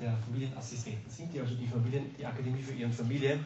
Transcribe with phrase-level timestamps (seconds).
[0.00, 3.40] der Familienassistenten sind, die also die, Familien, die Akademie für ihren Familie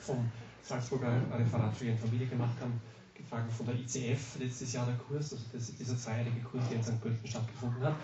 [0.00, 0.30] vom
[0.62, 2.80] Salzburger Referat für ihren Familie gemacht haben,
[3.14, 6.84] getragen von der ICF, letztes Jahr der Kurs, also das, dieser zweijährige Kurs, der in
[6.84, 7.00] St.
[7.00, 7.94] Pölten stattgefunden hat.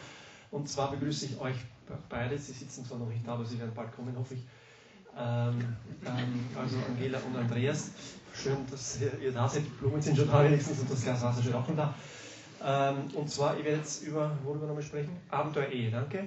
[0.51, 1.57] Und zwar begrüße ich euch
[2.09, 4.41] beide, Sie sitzen zwar noch nicht da, aber Sie werden bald kommen, hoffe ich.
[5.17, 5.59] Ähm,
[6.07, 7.91] ähm, also Angela und Andreas,
[8.35, 11.23] schön, dass ihr, ihr da seid, die Blumen sind schon da wenigstens und das Glas
[11.23, 11.95] Wasser steht auch schon da.
[12.65, 15.17] Ähm, und zwar, ich werde jetzt über, worüber nochmal sprechen?
[15.31, 16.25] Abenteuer Ehe, danke.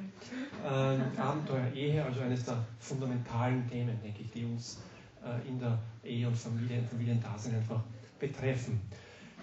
[0.65, 4.79] Ähm, Abenteuer Ehe, also eines der fundamentalen Themen, denke ich, die uns
[5.25, 7.81] äh, in der Ehe und Familie, im Familiendasein einfach
[8.19, 8.79] betreffen.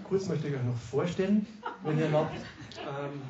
[0.04, 1.46] Kurz möchte ich euch noch vorstellen,
[1.82, 3.20] wenn ihr erlaubt, ähm,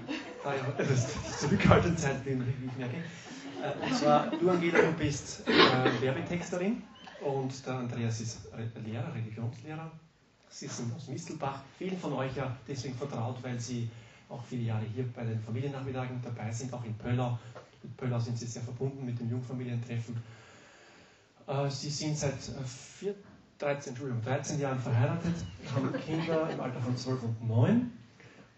[0.45, 2.97] da ich etwas zurückhaltend Zeit bin, wie ich merke.
[2.97, 6.83] Äh, und zwar, du Angela, du bist äh, Werbetexterin
[7.25, 8.49] und der Andreas ist
[8.85, 9.91] Lehrer, Religionslehrer.
[10.51, 13.89] Sie sind aus Mistelbach, vielen von euch ja deswegen vertraut, weil sie
[14.29, 17.39] auch viele Jahre hier bei den Familiennachmittagen dabei sind, auch in Pöllau.
[17.83, 20.17] Mit Pöllau sind sie sehr verbunden mit dem Jungfamilientreffen.
[21.47, 23.15] Äh, sie sind seit äh, vier,
[23.59, 25.35] 13, 13 Jahren verheiratet,
[25.75, 27.91] haben Kinder im Alter von 12 und 9.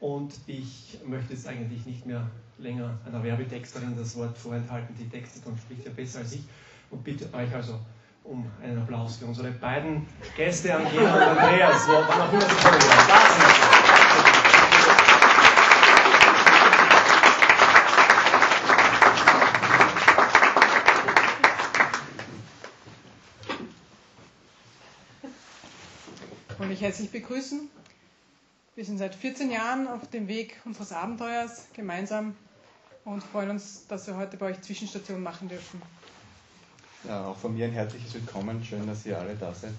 [0.00, 5.46] Und ich möchte jetzt eigentlich nicht mehr länger einer Werbetexterin das Wort vorenthalten, die textet
[5.46, 6.42] und spricht ja besser als ich.
[6.90, 7.78] Und bitte euch also
[8.30, 12.54] um einen Applaus für unsere beiden Gäste, Angela und Andreas, wo wann auch immer sie
[12.54, 13.08] kommen werden.
[13.08, 13.42] Da sind
[26.56, 26.62] sie.
[26.62, 27.68] Und ich herzlich begrüßen.
[28.76, 32.36] Wir sind seit 14 Jahren auf dem Weg unseres Abenteuers gemeinsam
[33.04, 35.82] und freuen uns, dass wir heute bei euch Zwischenstation machen dürfen.
[37.04, 38.62] Ja, auch von mir ein herzliches Willkommen.
[38.62, 39.72] Schön, dass ihr alle da seid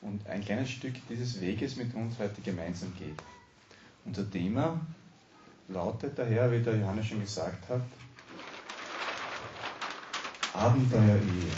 [0.00, 3.20] und ein kleines Stück dieses Weges mit uns heute gemeinsam geht.
[4.04, 4.80] Unser Thema
[5.66, 7.82] lautet daher, wie der Johannes schon gesagt hat,
[10.52, 11.50] Abenteuer-Ehe.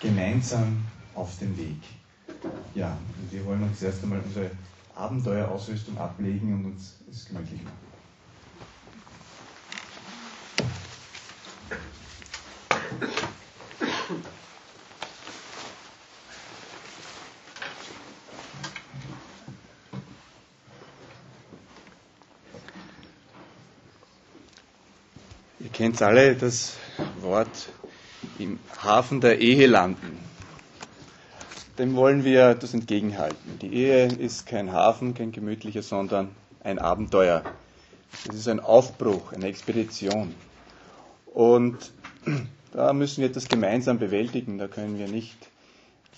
[0.00, 0.84] Gemeinsam
[1.16, 1.82] auf dem Weg.
[2.76, 4.52] Ja, und wir wollen uns erst einmal unsere
[4.94, 7.95] Abenteuerausrüstung ablegen und uns es gemütlich machen.
[25.86, 26.74] Kennt alle das
[27.20, 27.68] Wort
[28.40, 30.18] im Hafen der Ehe landen.
[31.78, 33.60] Dem wollen wir das entgegenhalten.
[33.62, 36.30] Die Ehe ist kein Hafen, kein gemütlicher, sondern
[36.64, 37.44] ein Abenteuer.
[38.28, 40.34] Es ist ein Aufbruch, eine Expedition.
[41.26, 41.92] Und
[42.72, 44.58] da müssen wir das gemeinsam bewältigen.
[44.58, 45.36] Da können wir nicht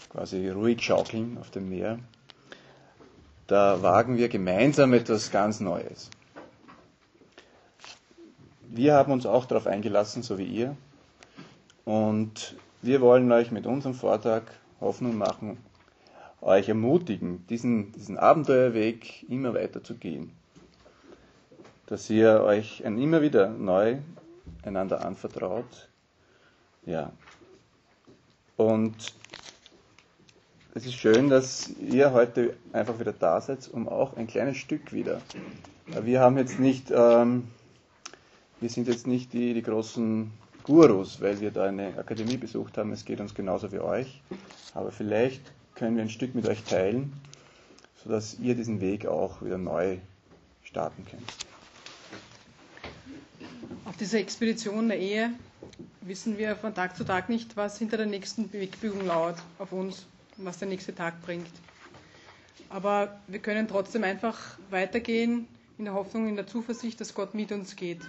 [0.09, 1.99] quasi ruhig schaukeln auf dem Meer.
[3.49, 6.09] Da wagen wir gemeinsam etwas ganz Neues.
[8.71, 10.77] Wir haben uns auch darauf eingelassen, so wie ihr.
[11.85, 14.43] Und wir wollen euch mit unserem Vortrag
[14.81, 15.59] Hoffnung machen,
[16.41, 20.33] euch ermutigen, diesen, diesen Abenteuerweg immer weiter zu gehen.
[21.87, 23.99] Dass ihr euch immer wieder neu
[24.63, 25.89] einander anvertraut.
[26.85, 27.11] Ja.
[28.57, 29.15] Und
[30.75, 34.93] es ist schön, dass ihr heute einfach wieder da seid, um auch ein kleines Stück
[34.93, 35.23] wieder.
[35.87, 37.49] Wir haben jetzt nicht, ähm,
[38.61, 40.31] wir sind jetzt nicht die, die großen
[40.65, 42.93] Gurus, weil wir da eine Akademie besucht haben.
[42.93, 44.21] Es geht uns genauso wie euch.
[44.75, 45.41] Aber vielleicht
[45.75, 47.13] können wir ein Stück mit euch teilen,
[48.03, 49.99] sodass ihr diesen Weg auch wieder neu
[50.65, 51.23] starten könnt.
[53.85, 55.31] Auf dieser Expedition der Ehe
[56.03, 60.07] wissen wir von Tag zu Tag nicht, was hinter der nächsten Wegbügung lauert auf uns
[60.37, 61.49] und was der nächste Tag bringt.
[62.69, 65.49] Aber wir können trotzdem einfach weitergehen
[65.79, 68.01] in der Hoffnung, in der Zuversicht, dass Gott mit uns geht.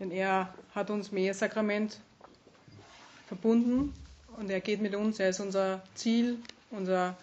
[0.00, 2.00] Denn er hat uns mehr Sakrament
[3.26, 3.94] verbunden
[4.36, 5.20] und er geht mit uns.
[5.20, 6.38] Er ist unser Ziel,
[6.70, 7.16] unser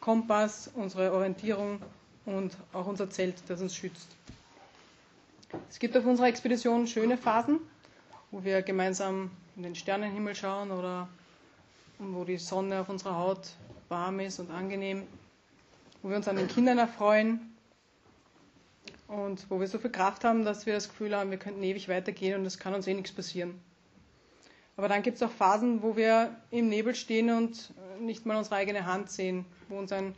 [0.00, 1.80] Kompass, unsere Orientierung
[2.26, 4.08] und auch unser Zelt, das uns schützt.
[5.70, 7.60] Es gibt auf unserer Expedition schöne Phasen,
[8.30, 11.08] wo wir gemeinsam in den Sternenhimmel schauen oder
[11.98, 13.50] wo die Sonne auf unserer Haut
[13.88, 15.04] warm ist und angenehm,
[16.02, 17.53] wo wir uns an den Kindern erfreuen
[19.08, 21.88] und wo wir so viel Kraft haben, dass wir das Gefühl haben, wir könnten ewig
[21.88, 23.60] weitergehen und es kann uns eh nichts passieren.
[24.76, 28.56] Aber dann gibt es auch Phasen, wo wir im Nebel stehen und nicht mal unsere
[28.56, 30.14] eigene Hand sehen, wo uns ein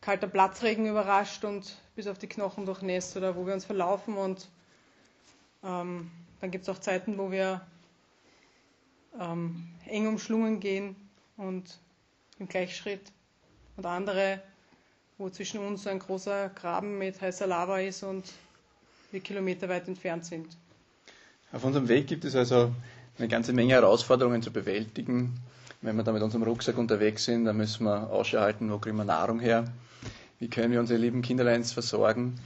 [0.00, 4.48] kalter Platzregen überrascht und bis auf die Knochen durchnässt oder wo wir uns verlaufen und
[5.62, 6.10] ähm,
[6.40, 7.60] dann gibt es auch Zeiten, wo wir
[9.18, 10.96] ähm, eng umschlungen gehen
[11.36, 11.78] und
[12.38, 13.12] im Gleichschritt
[13.76, 14.42] und andere
[15.18, 18.24] wo zwischen uns ein großer Graben mit heißer Lava ist und
[19.12, 20.46] wir kilometerweit entfernt sind.
[21.52, 22.72] Auf unserem Weg gibt es also
[23.18, 25.34] eine ganze Menge Herausforderungen zu bewältigen.
[25.82, 28.96] Wenn wir da mit unserem Rucksack unterwegs sind, dann müssen wir Ausschau halten, wo kriegen
[28.96, 29.64] wir Nahrung her,
[30.40, 32.40] wie können wir unsere lieben Kinderleins versorgen,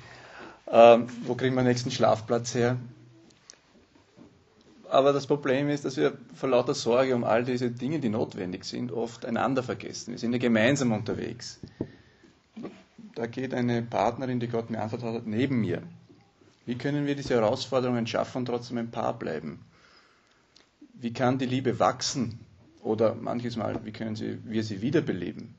[0.70, 2.76] ähm, wo kriegen wir den nächsten Schlafplatz her.
[4.90, 8.64] Aber das Problem ist, dass wir vor lauter Sorge um all diese Dinge, die notwendig
[8.64, 10.12] sind, oft einander vergessen.
[10.12, 11.60] Wir sind ja gemeinsam unterwegs.
[13.18, 15.82] Da geht eine Partnerin, die Gott mir anvertraut hat, neben mir.
[16.66, 19.64] Wie können wir diese Herausforderungen schaffen und trotzdem ein Paar bleiben?
[20.94, 22.38] Wie kann die Liebe wachsen?
[22.80, 25.56] Oder manches Mal, wie können sie, wir sie wiederbeleben?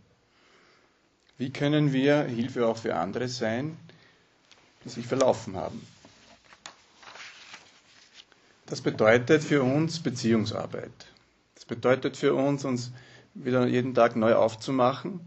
[1.38, 3.76] Wie können wir Hilfe auch für andere sein,
[4.86, 5.86] die sich verlaufen haben?
[8.68, 10.94] Das bedeutet für uns Beziehungsarbeit.
[11.56, 12.94] Das bedeutet für uns, uns
[13.34, 15.20] wieder jeden Tag neu aufzumachen.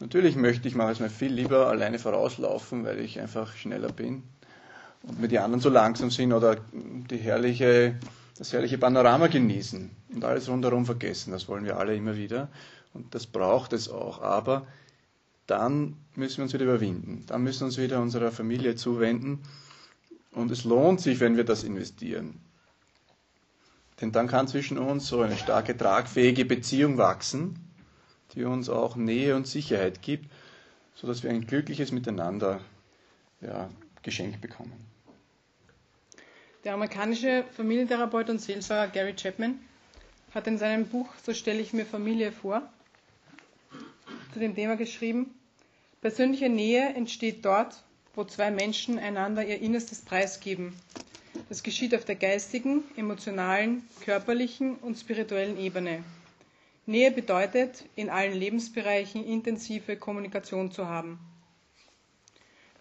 [0.00, 4.22] Natürlich möchte ich manchmal viel lieber alleine vorauslaufen, weil ich einfach schneller bin
[5.02, 7.96] und mir die anderen so langsam sind oder die herrliche,
[8.36, 11.32] das herrliche Panorama genießen und alles rundherum vergessen.
[11.32, 12.48] Das wollen wir alle immer wieder
[12.94, 14.22] und das braucht es auch.
[14.22, 14.66] Aber
[15.48, 17.24] dann müssen wir uns wieder überwinden.
[17.26, 19.40] Dann müssen wir uns wieder unserer Familie zuwenden
[20.32, 22.40] und es lohnt sich, wenn wir das investieren.
[24.00, 27.67] Denn dann kann zwischen uns so eine starke, tragfähige Beziehung wachsen,
[28.34, 30.30] die uns auch Nähe und Sicherheit gibt,
[30.94, 32.60] sodass wir ein glückliches Miteinander
[33.40, 33.70] ja,
[34.02, 34.72] geschenkt bekommen.
[36.64, 39.58] Der amerikanische Familientherapeut und Seelsorger Gary Chapman
[40.34, 42.62] hat in seinem Buch So stelle ich mir Familie vor
[44.34, 45.34] zu dem Thema geschrieben,
[46.02, 47.82] persönliche Nähe entsteht dort,
[48.14, 50.74] wo zwei Menschen einander ihr Innerstes preisgeben
[51.48, 56.02] das geschieht auf der geistigen, emotionalen, körperlichen und spirituellen Ebene.
[56.88, 61.18] Nähe bedeutet, in allen Lebensbereichen intensive Kommunikation zu haben.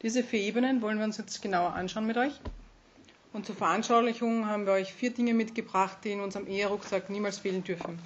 [0.01, 2.31] Diese vier Ebenen wollen wir uns jetzt genauer anschauen mit euch.
[3.33, 7.65] Und zur Veranschaulichung haben wir euch vier Dinge mitgebracht, die in unserem Eherucksack niemals fehlen
[7.65, 8.00] dürfen.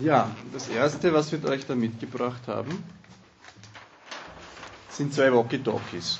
[0.00, 2.82] Ja, das erste, was wir euch da mitgebracht haben,
[4.90, 6.18] sind zwei Walkie-Talkies.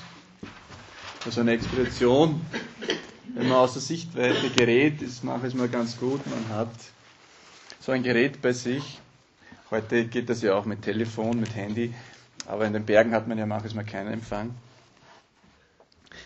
[1.25, 2.39] Also eine Expedition,
[3.33, 6.21] wenn man aus der Sichtweite gerät, ist manchmal ganz gut.
[6.27, 6.69] Man hat
[7.79, 8.99] so ein Gerät bei sich.
[9.71, 11.93] Heute geht das ja auch mit Telefon, mit Handy,
[12.45, 14.53] aber in den Bergen hat man ja manchmal keinen Empfang.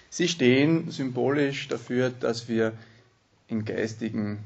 [0.10, 2.74] Sie stehen symbolisch dafür, dass wir
[3.48, 4.40] in geistigen,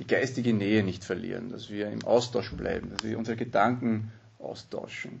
[0.00, 4.10] die geistige Nähe nicht verlieren, dass wir im Austausch bleiben, dass wir unsere Gedanken
[4.40, 5.20] austauschen,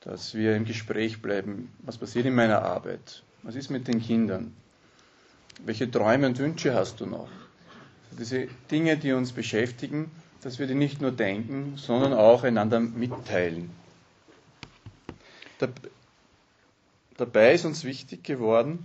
[0.00, 4.52] dass wir im Gespräch bleiben, was passiert in meiner Arbeit, was ist mit den Kindern?
[5.64, 7.28] Welche Träume und Wünsche hast du noch?
[8.18, 10.10] Diese Dinge, die uns beschäftigen,
[10.42, 13.70] dass wir die nicht nur denken, sondern auch einander mitteilen.
[17.16, 18.80] Dabei ist uns wichtig geworden,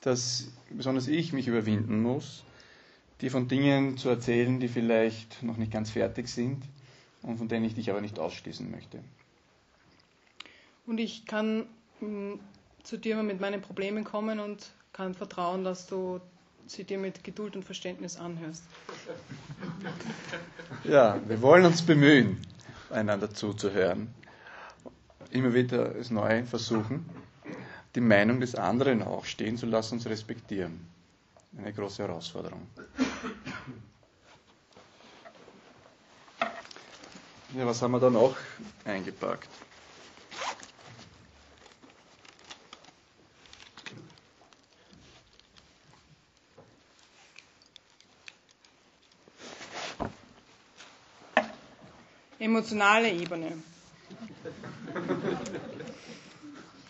[0.00, 2.44] dass besonders ich mich überwinden muss,
[3.20, 6.62] die von Dingen zu erzählen, die vielleicht noch nicht ganz fertig sind
[7.22, 9.00] und von denen ich dich aber nicht ausschließen möchte.
[10.86, 11.66] Und ich kann
[11.98, 12.40] hm,
[12.82, 16.20] zu dir mit meinen Problemen kommen und kann vertrauen, dass du
[16.66, 18.64] sie dir mit Geduld und Verständnis anhörst.
[20.82, 22.44] Ja, wir wollen uns bemühen,
[22.90, 24.12] einander zuzuhören.
[25.30, 27.08] Immer wieder es neu versuchen,
[27.94, 30.80] die Meinung des anderen auch stehen zu lassen und zu respektieren.
[31.56, 32.66] Eine große Herausforderung.
[37.56, 38.36] Ja, was haben wir da noch
[38.84, 39.48] eingepackt?
[52.48, 53.52] Emotionale Ebene.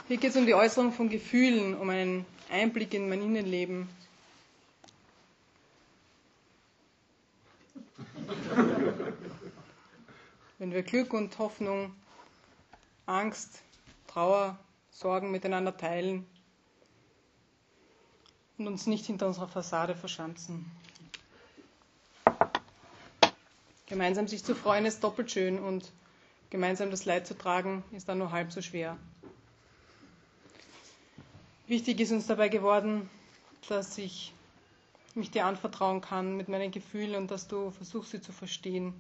[0.07, 3.89] Hier geht es um die Äußerung von Gefühlen, um einen Einblick in mein Innenleben.
[10.61, 11.93] Wenn wir Glück und Hoffnung,
[13.07, 13.61] Angst,
[14.07, 14.57] Trauer,
[14.93, 16.25] Sorgen miteinander teilen
[18.59, 20.71] und uns nicht hinter unserer Fassade verschanzen.
[23.89, 25.91] Gemeinsam sich zu freuen ist doppelt schön und
[26.51, 28.99] gemeinsam das Leid zu tragen ist dann nur halb so schwer.
[31.67, 33.09] Wichtig ist uns dabei geworden,
[33.69, 34.33] dass ich
[35.15, 38.95] mich dir anvertrauen kann mit meinen Gefühlen und dass du versuchst, sie zu verstehen,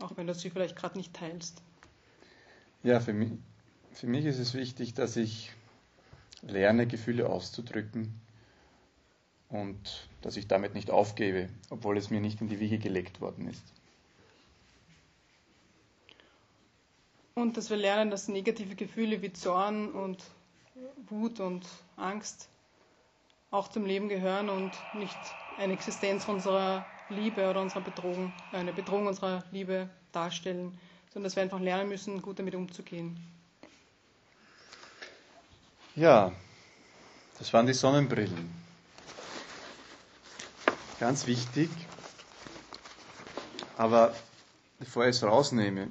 [0.00, 1.62] auch wenn du sie vielleicht gerade nicht teilst.
[2.84, 3.32] Ja, für mich,
[3.92, 5.52] für mich ist es wichtig, dass ich
[6.42, 8.20] lerne, Gefühle auszudrücken
[9.50, 13.48] und dass ich damit nicht aufgebe, obwohl es mir nicht in die Wiege gelegt worden
[13.48, 13.62] ist.
[17.34, 20.24] Und dass wir lernen, dass negative Gefühle wie Zorn und
[21.08, 22.48] Wut und Angst
[23.50, 25.16] auch zum Leben gehören und nicht
[25.56, 30.78] eine Existenz unserer Liebe oder unserer Bedrohung, eine Bedrohung unserer Liebe darstellen,
[31.12, 33.18] sondern dass wir einfach lernen müssen, gut damit umzugehen.
[35.96, 36.32] Ja,
[37.38, 38.57] das waren die Sonnenbrillen.
[41.00, 41.70] Ganz wichtig.
[43.76, 44.14] Aber
[44.80, 45.88] bevor ich es rausnehme,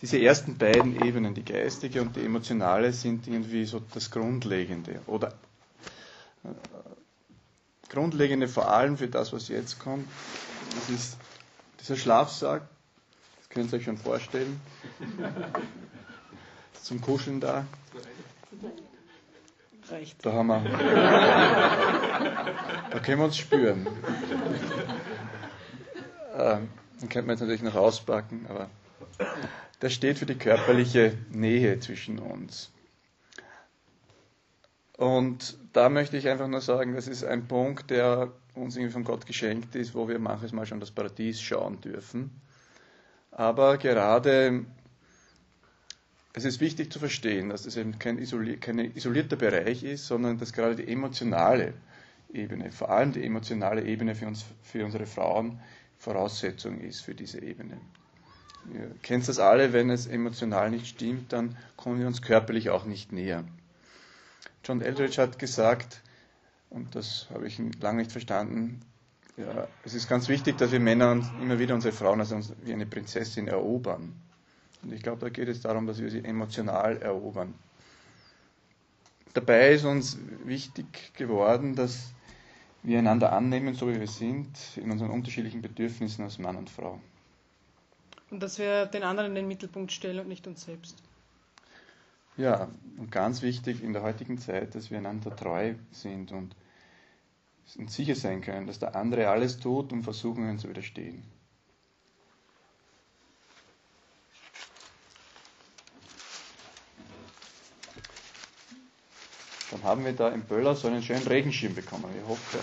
[0.00, 5.00] diese ersten beiden Ebenen, die geistige und die emotionale, sind irgendwie so das Grundlegende.
[5.06, 5.34] Oder
[7.90, 10.08] Grundlegende vor allem für das, was jetzt kommt.
[10.74, 11.16] Das ist
[11.80, 12.62] dieser Schlafsack.
[13.38, 14.60] Das könnt ihr euch schon vorstellen.
[16.82, 17.66] Zum Kuscheln da.
[19.90, 20.24] Reicht.
[20.24, 20.60] Da haben wir.
[22.90, 23.86] da können wir uns spüren.
[26.36, 26.68] Ähm,
[27.00, 28.70] den könnte man jetzt natürlich noch auspacken, aber
[29.80, 32.70] das steht für die körperliche Nähe zwischen uns.
[34.96, 39.04] Und da möchte ich einfach nur sagen, das ist ein Punkt, der uns irgendwie von
[39.04, 42.30] Gott geschenkt ist, wo wir manches Mal schon das Paradies schauen dürfen.
[43.30, 44.66] Aber gerade
[46.32, 50.38] es ist wichtig zu verstehen, dass das eben kein, isoli kein isolierter Bereich ist, sondern
[50.38, 51.74] dass gerade die emotionale
[52.32, 55.60] Ebene, vor allem die emotionale Ebene für, uns, für unsere Frauen,
[55.98, 57.78] Voraussetzung ist für diese Ebene.
[58.72, 62.84] Ihr kennt das alle, wenn es emotional nicht stimmt, dann kommen wir uns körperlich auch
[62.84, 63.44] nicht näher.
[64.64, 66.00] John Eldridge hat gesagt,
[66.68, 68.80] und das habe ich lange nicht verstanden,
[69.36, 72.86] ja, es ist ganz wichtig, dass wir Männer immer wieder unsere Frauen als wie eine
[72.86, 74.12] Prinzessin erobern.
[74.82, 77.54] Und ich glaube, da geht es darum, dass wir sie emotional erobern.
[79.34, 82.12] Dabei ist uns wichtig geworden, dass
[82.82, 87.00] wir einander annehmen, so wie wir sind, in unseren unterschiedlichen Bedürfnissen als Mann und Frau.
[88.30, 91.02] Und dass wir den anderen in den Mittelpunkt stellen und nicht uns selbst.
[92.36, 96.56] Ja, und ganz wichtig in der heutigen Zeit, dass wir einander treu sind und,
[97.76, 101.22] und sicher sein können, dass der andere alles tut, um Versuchungen zu widerstehen.
[109.70, 112.04] Dann haben wir da im Böller so einen schönen Regenschirm bekommen.
[112.20, 112.58] Ich hoffe,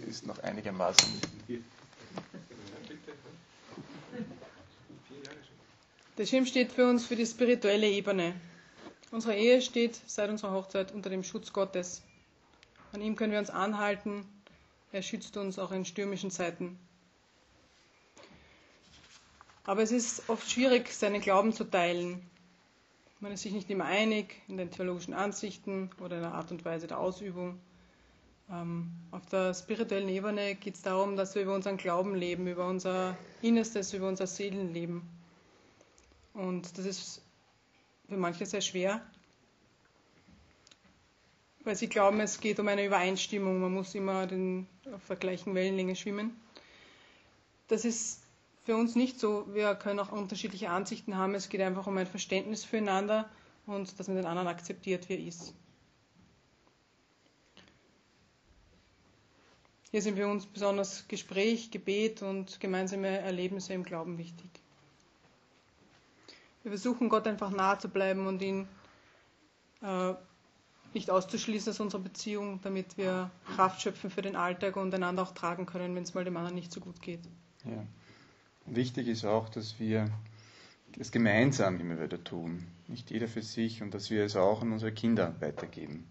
[0.00, 1.20] es ist noch einigermaßen.
[6.18, 8.34] Der Schirm steht für uns für die spirituelle Ebene.
[9.10, 12.02] Unsere Ehe steht seit unserer Hochzeit unter dem Schutz Gottes.
[12.92, 14.26] An ihm können wir uns anhalten.
[14.92, 16.78] Er schützt uns auch in stürmischen Zeiten.
[19.64, 22.28] Aber es ist oft schwierig, seinen Glauben zu teilen.
[23.22, 26.64] Man ist sich nicht immer einig in den theologischen Ansichten oder in der Art und
[26.64, 27.60] Weise der Ausübung.
[28.50, 32.66] Ähm, auf der spirituellen Ebene geht es darum, dass wir über unseren Glauben leben, über
[32.66, 35.02] unser Innerstes, über unser Seelenleben.
[36.34, 37.22] Und das ist
[38.08, 39.00] für manche sehr schwer,
[41.62, 45.54] weil sie glauben, es geht um eine Übereinstimmung, man muss immer den, auf der gleichen
[45.54, 46.40] Wellenlänge schwimmen.
[47.68, 48.21] Das ist
[48.64, 49.46] für uns nicht so.
[49.52, 51.34] Wir können auch unterschiedliche Ansichten haben.
[51.34, 53.28] Es geht einfach um ein Verständnis füreinander
[53.66, 55.54] und dass man den anderen akzeptiert, wie er ist.
[59.90, 64.48] Hier sind für uns besonders Gespräch, Gebet und gemeinsame Erlebnisse im Glauben wichtig.
[66.62, 68.66] Wir versuchen Gott einfach nahe zu bleiben und ihn
[69.82, 70.14] äh,
[70.94, 75.32] nicht auszuschließen aus unserer Beziehung, damit wir Kraft schöpfen für den Alltag und einander auch
[75.32, 77.20] tragen können, wenn es mal dem anderen nicht so gut geht.
[77.64, 77.84] Ja.
[78.66, 80.08] Wichtig ist auch, dass wir
[80.98, 84.72] es gemeinsam immer wieder tun, nicht jeder für sich und dass wir es auch an
[84.72, 86.06] unsere Kinder weitergeben.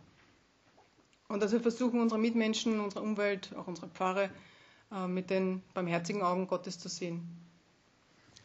[1.28, 4.30] Und dass wir versuchen, unsere Mitmenschen, unsere Umwelt, auch unsere Pfarre
[4.92, 7.26] äh, mit den barmherzigen Augen Gottes zu sehen.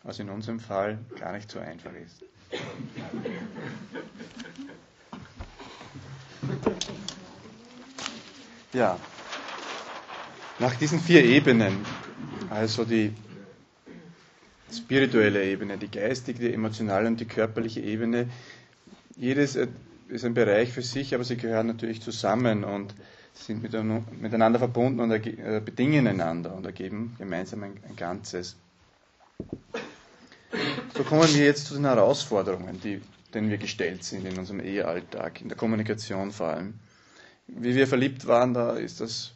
[0.05, 2.23] Was in unserem Fall gar nicht so einfach ist.
[8.73, 9.01] Ja,
[10.61, 11.85] nach diesen vier Ebenen,
[12.51, 13.13] also die
[14.73, 18.29] spirituelle Ebene, die geistige, die emotionale und die körperliche Ebene.
[19.17, 19.57] Jedes
[20.09, 22.95] ist ein Bereich für sich, aber sie gehören natürlich zusammen und
[23.35, 28.57] sind miteinander verbunden und äh, bedingen einander und ergeben gemeinsam ein, ein Ganzes.
[30.97, 33.03] So kommen wir jetzt zu den Herausforderungen, die,
[33.35, 36.75] denen wir gestellt sind in unserem Ehealltag, in der Kommunikation vor allem.
[37.47, 39.33] Wie wir verliebt waren, da ist das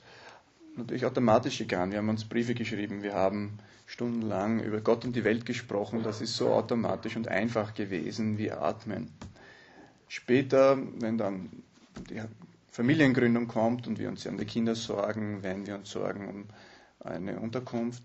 [0.76, 1.92] natürlich automatisch gegangen.
[1.92, 6.02] Wir haben uns Briefe geschrieben, wir haben stundenlang über Gott und die Welt gesprochen.
[6.02, 9.10] Das ist so automatisch und einfach gewesen wie Atmen.
[10.08, 11.50] Später, wenn dann
[12.08, 12.20] die
[12.70, 16.44] Familiengründung kommt und wir uns an die Kinder sorgen, wenn wir uns sorgen um
[17.00, 18.02] eine Unterkunft,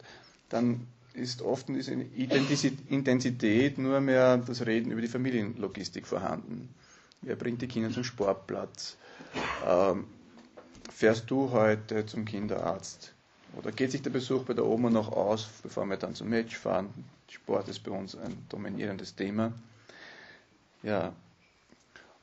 [0.49, 6.69] dann ist oft diese Intensität nur mehr das Reden über die Familienlogistik vorhanden.
[7.21, 8.97] Wer bringt die Kinder zum Sportplatz?
[9.65, 10.05] Ähm,
[10.91, 13.13] fährst du heute zum Kinderarzt?
[13.57, 16.57] Oder geht sich der Besuch bei der Oma noch aus, bevor wir dann zum Match
[16.57, 16.89] fahren?
[17.29, 19.51] Sport ist bei uns ein dominierendes Thema.
[20.83, 21.13] Ja.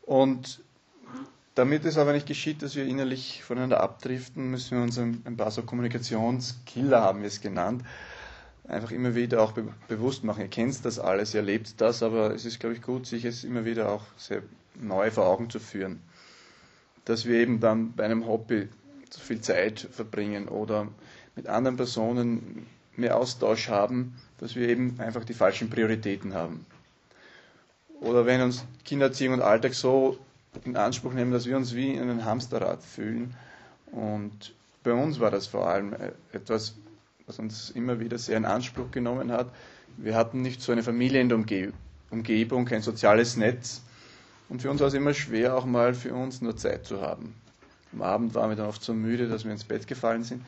[0.02, 0.60] Und
[1.54, 5.50] damit es aber nicht geschieht, dass wir innerlich voneinander abdriften, müssen wir uns ein, paar
[5.50, 7.84] so Kommunikationskiller, haben wir es genannt,
[8.66, 10.40] einfach immer wieder auch be bewusst machen.
[10.40, 13.44] Ihr kennt das alles, ihr erlebt das, aber es ist, glaube ich, gut, sich es
[13.44, 14.42] immer wieder auch sehr
[14.74, 16.00] neu vor Augen zu führen.
[17.04, 18.68] Dass wir eben dann bei einem Hobby
[19.10, 20.88] zu viel Zeit verbringen oder
[21.36, 22.66] mit anderen Personen
[22.96, 26.66] mehr Austausch haben, dass wir eben einfach die falschen Prioritäten haben.
[28.00, 30.18] Oder wenn uns Kindererziehung und Alltag so
[30.64, 33.34] in Anspruch nehmen, dass wir uns wie in einem Hamsterrad fühlen.
[33.92, 35.94] Und bei uns war das vor allem
[36.32, 36.74] etwas,
[37.26, 39.50] was uns immer wieder sehr in Anspruch genommen hat.
[39.96, 41.38] Wir hatten nicht so eine Familie in der
[42.10, 43.82] Umgebung, kein soziales Netz.
[44.52, 47.34] Und für uns war es immer schwer, auch mal für uns nur Zeit zu haben.
[47.94, 50.44] Am Abend waren wir dann oft so müde, dass wir ins Bett gefallen sind.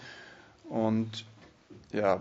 [0.68, 1.24] Und
[1.90, 2.20] ja,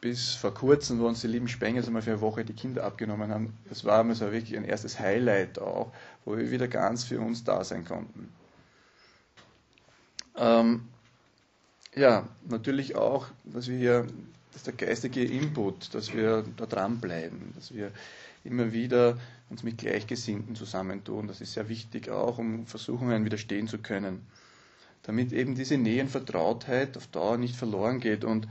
[0.00, 3.30] bis vor kurzem, wo uns die lieben Spengers einmal für eine Woche die Kinder abgenommen
[3.30, 5.92] haben, das war mir so wirklich ein erstes Highlight auch,
[6.24, 8.28] wo wir wieder ganz für uns da sein konnten.
[10.36, 10.88] Ähm,
[11.94, 14.08] ja, natürlich auch, dass wir hier,
[14.54, 17.92] dass der geistige Input, dass wir da dranbleiben, dass wir
[18.44, 19.18] immer wieder
[19.50, 21.28] uns mit Gleichgesinnten zusammentun.
[21.28, 24.26] Das ist sehr wichtig auch, um Versuchungen widerstehen zu können
[25.02, 28.48] damit eben diese Nähe und Vertrautheit auf Dauer nicht verloren geht und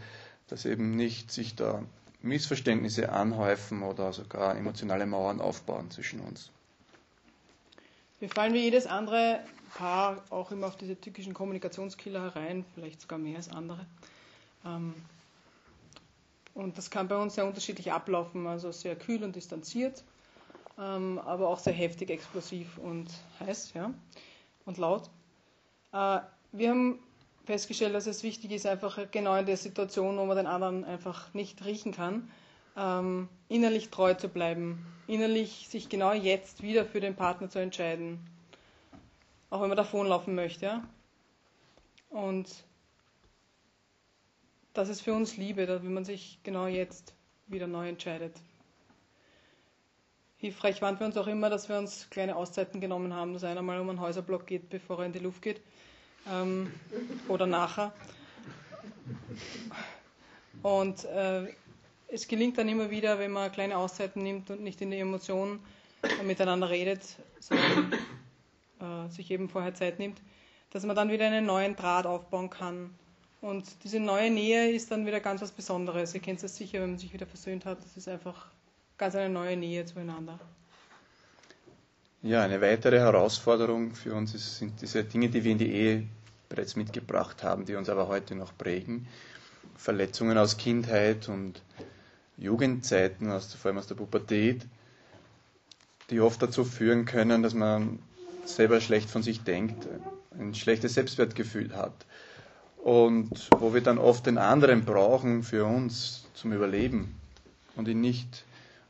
[0.48, 1.84] dass eben nicht sich da
[2.22, 6.52] Missverständnisse anhäufen oder sogar emotionale Mauern aufbauen zwischen uns.
[8.20, 9.40] Wir fallen wie jedes andere
[9.74, 13.86] Paar auch immer auf diese typischen Kommunikationskiller herein, vielleicht sogar mehr als andere.
[14.66, 14.94] Ähm,
[16.53, 20.03] und das kann bei uns sehr unterschiedlich ablaufen, also sehr kühl und distanziert,
[20.77, 23.08] ähm, aber auch sehr heftig, explosiv und
[23.39, 23.93] heiß ja,
[24.65, 25.10] und laut.
[25.93, 26.20] Äh,
[26.51, 27.00] wir haben
[27.46, 31.33] festgestellt, dass es wichtig ist, einfach genau in der Situation, wo man den anderen einfach
[31.33, 32.29] nicht riechen kann,
[32.77, 38.20] ähm, innerlich treu zu bleiben, innerlich sich genau jetzt wieder für den Partner zu entscheiden,
[39.50, 40.66] auch wenn man davonlaufen möchte.
[40.66, 40.83] Ja?
[42.09, 42.48] Und
[44.74, 47.14] das ist für uns Liebe, wenn man sich genau jetzt
[47.48, 48.36] wieder neu entscheidet.
[50.38, 53.62] Hilfreich fanden wir uns auch immer, dass wir uns kleine Auszeiten genommen haben, dass einer
[53.62, 55.62] mal um einen Häuserblock geht, bevor er in die Luft geht
[56.27, 56.74] ähm,
[57.27, 57.94] oder nachher.
[60.64, 61.53] Und äh,
[62.07, 65.60] es gelingt dann immer wieder, wenn man kleine Auszeiten nimmt und nicht in die Emotionen
[66.24, 67.03] miteinander redet,
[67.40, 67.94] sondern
[68.79, 70.20] äh, sich eben vorher Zeit nimmt,
[70.72, 72.96] dass man dann wieder einen neuen Draht aufbauen kann.
[73.42, 76.14] Und diese neue Nähe ist dann wieder ganz was Besonderes.
[76.14, 77.84] Ihr kennt es sicher, wenn man sich wieder versöhnt hat.
[77.84, 78.48] Das ist einfach
[79.00, 80.40] ganz eine neue Nähe zueinander.
[82.22, 86.08] Ja, eine weitere Herausforderung für uns ist, sind diese Dinge, die wir in die Ehe
[86.50, 89.08] bereits mitgebracht haben, die uns aber heute noch prägen.
[89.75, 91.64] Verletzungen aus Kindheit und
[92.38, 94.68] Jugendzeiten, aus, vor allem aus der Pubertät,
[96.12, 97.98] die oft dazu führen können, dass man
[98.46, 99.88] selber schlecht von sich denkt,
[100.38, 102.06] ein schlechtes Selbstwertgefühl hat.
[102.83, 107.15] Und wo wir dann oft den anderen brauchen für uns zum Überleben
[107.75, 108.44] und ihn nicht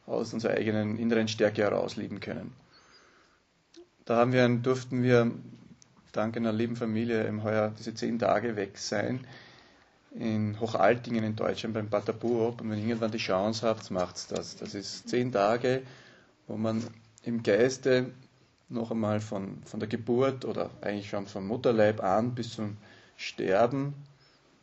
[0.06, 2.54] aus unserer eigenen inneren Stärke heraus lieben können.
[4.06, 5.32] Da haben wir, durften wir
[6.12, 9.25] dank einer lieben Familie im Heuer diese zehn Tage weg sein
[10.13, 12.62] in Hochaltingen in Deutschland beim Pater Buob.
[12.62, 14.58] Und wenn ihr irgendwann die Chance habt, macht's das.
[14.58, 15.84] Das ist zehn Tage,
[16.47, 16.84] wo man
[17.23, 18.12] im Geiste
[18.69, 22.77] noch einmal von, von der Geburt oder eigentlich schon vom Mutterleib an bis zum
[23.22, 23.94] Sterben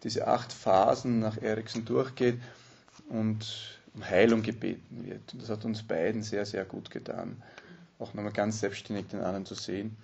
[0.05, 2.38] diese acht Phasen nach Erikson durchgeht
[3.09, 5.33] und um Heilung gebeten wird.
[5.33, 7.42] Und das hat uns beiden sehr, sehr gut getan
[7.99, 9.97] auch nochmal ganz selbstständig den anderen zu sehen.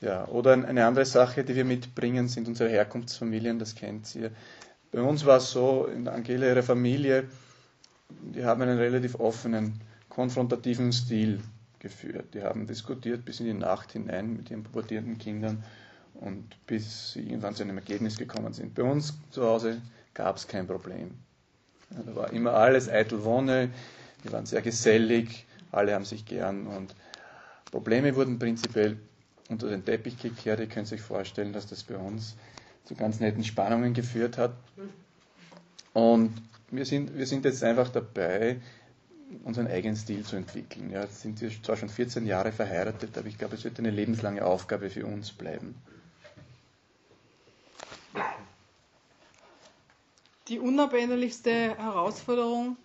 [0.00, 4.30] Ja, oder eine andere Sache, die wir mitbringen, sind unsere Herkunftsfamilien, das kennt ihr.
[4.90, 7.28] Bei uns war es so, in Angela, ihre Familie,
[8.08, 11.40] die haben einen relativ offenen, konfrontativen Stil
[11.78, 12.34] geführt.
[12.34, 15.64] Die haben diskutiert bis in die Nacht hinein mit ihren pubertierenden Kindern
[16.14, 18.74] und bis sie irgendwann zu einem Ergebnis gekommen sind.
[18.74, 19.80] Bei uns zu Hause
[20.14, 21.12] gab es kein Problem.
[21.90, 23.70] Da war immer alles eitel Wonne,
[24.22, 26.94] wir waren sehr gesellig, alle haben sich gern und
[27.70, 28.96] Probleme wurden prinzipiell
[29.48, 30.60] unter den Teppich gekehrt.
[30.60, 32.36] Ihr könnt euch vorstellen, dass das bei uns
[32.84, 34.54] zu ganz netten Spannungen geführt hat.
[35.92, 36.32] Und
[36.70, 38.60] wir sind, wir sind jetzt einfach dabei,
[39.42, 40.90] unseren eigenen Stil zu entwickeln.
[40.90, 43.90] Ja, jetzt sind wir zwar schon 14 Jahre verheiratet, aber ich glaube, es wird eine
[43.90, 45.74] lebenslange Aufgabe für uns bleiben.
[50.48, 52.76] Die unabänderlichste Herausforderung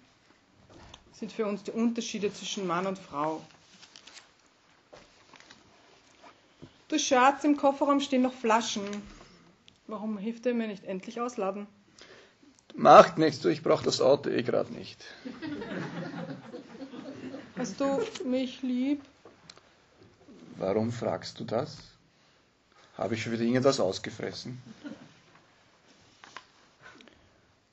[1.12, 3.42] sind für uns die Unterschiede zwischen Mann und Frau.
[6.88, 8.86] Du Schatz, im Kofferraum stehen noch Flaschen.
[9.88, 11.68] Warum hilft er mir nicht endlich ausladen?
[12.76, 15.04] Macht nichts, du, ich brauche das Auto eh gerade nicht.
[17.58, 19.02] Hast du mich lieb?
[20.58, 21.78] Warum fragst du das?
[22.98, 24.62] Habe ich schon wieder irgendwas ausgefressen?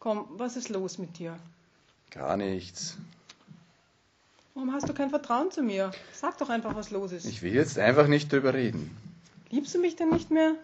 [0.07, 1.37] Komm, was ist los mit dir?
[2.13, 2.97] Gar nichts.
[4.55, 5.91] Warum hast du kein Vertrauen zu mir?
[6.13, 7.25] Sag doch einfach, was los ist.
[7.27, 8.97] Ich will jetzt einfach nicht drüber reden.
[9.51, 10.55] Liebst du mich denn nicht mehr?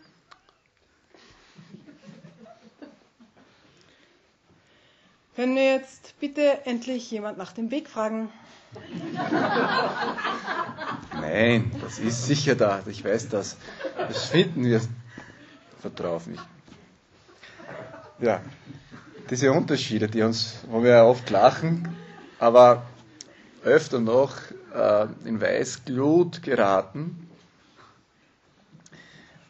[5.34, 8.28] Können wir jetzt bitte endlich jemand nach dem Weg fragen?
[11.14, 12.80] Nein, das ist sicher da.
[12.86, 13.56] Ich weiß das.
[13.98, 14.80] Das finden wir
[15.80, 16.46] vertraut nicht.
[18.20, 18.40] Ja,
[19.30, 21.96] diese Unterschiede, die uns, wo wir oft lachen,
[22.38, 22.84] aber
[23.64, 24.36] öfter noch
[24.74, 27.28] äh, in Weißglut geraten,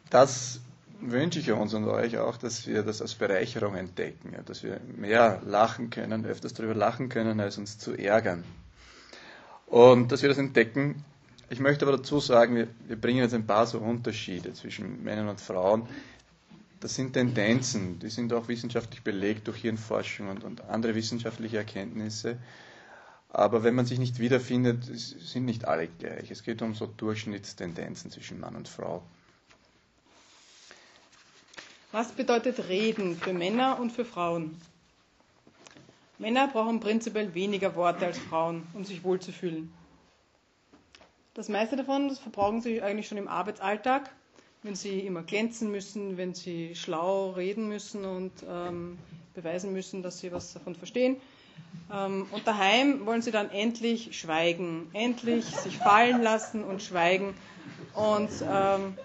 [0.09, 0.59] das
[1.01, 4.79] wünsche ich uns und euch auch, dass wir das als Bereicherung entdecken, ja, dass wir
[4.95, 8.43] mehr lachen können, öfters darüber lachen können, als uns zu ärgern.
[9.67, 11.03] Und dass wir das entdecken.
[11.49, 15.27] Ich möchte aber dazu sagen, wir, wir bringen jetzt ein paar so Unterschiede zwischen Männern
[15.29, 15.87] und Frauen.
[16.83, 22.37] Das sind Tendenzen, die sind auch wissenschaftlich belegt durch Hirnforschung und, und andere wissenschaftliche Erkenntnisse.
[23.29, 26.29] Aber wenn man sich nicht wiederfindet, sind nicht alle gleich.
[26.29, 29.01] Es geht um so Durchschnittstendenzen zwischen Mann und Frau.
[31.93, 34.59] Was bedeutet Reden für Männer und für Frauen?
[36.19, 39.71] Männer brauchen prinzipiell weniger Worte als Frauen, um sich wohlzufühlen.
[41.33, 44.09] Das meiste davon, das verbrauchen sie eigentlich schon im Arbeitsalltag,
[44.63, 48.97] wenn sie immer glänzen müssen, wenn sie schlau reden müssen und ähm,
[49.33, 51.17] beweisen müssen, dass sie was davon verstehen.
[51.91, 57.33] Ähm, und daheim wollen sie dann endlich schweigen, endlich sich fallen lassen und schweigen
[57.93, 58.97] und ähm,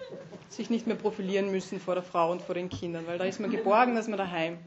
[0.49, 3.39] sich nicht mehr profilieren müssen vor der Frau und vor den Kindern, weil da ist
[3.39, 4.57] man geborgen, da ist man daheim.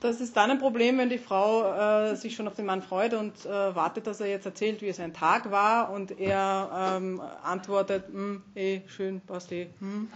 [0.00, 3.14] Das ist dann ein Problem, wenn die Frau äh, sich schon auf den Mann freut
[3.14, 7.22] und äh, wartet, dass er jetzt erzählt, wie es ein Tag war und er ähm,
[7.42, 9.68] antwortet, hm, eh, schön, passt eh.
[9.80, 10.08] Hm.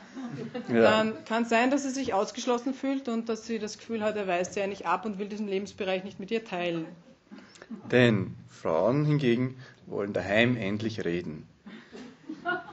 [0.68, 0.82] Ja.
[0.82, 4.16] Dann kann es sein, dass sie sich ausgeschlossen fühlt und dass sie das Gefühl hat,
[4.16, 6.84] er weist sie eigentlich ab und will diesen Lebensbereich nicht mit ihr teilen.
[7.90, 11.48] Denn Frauen hingegen wollen daheim endlich reden.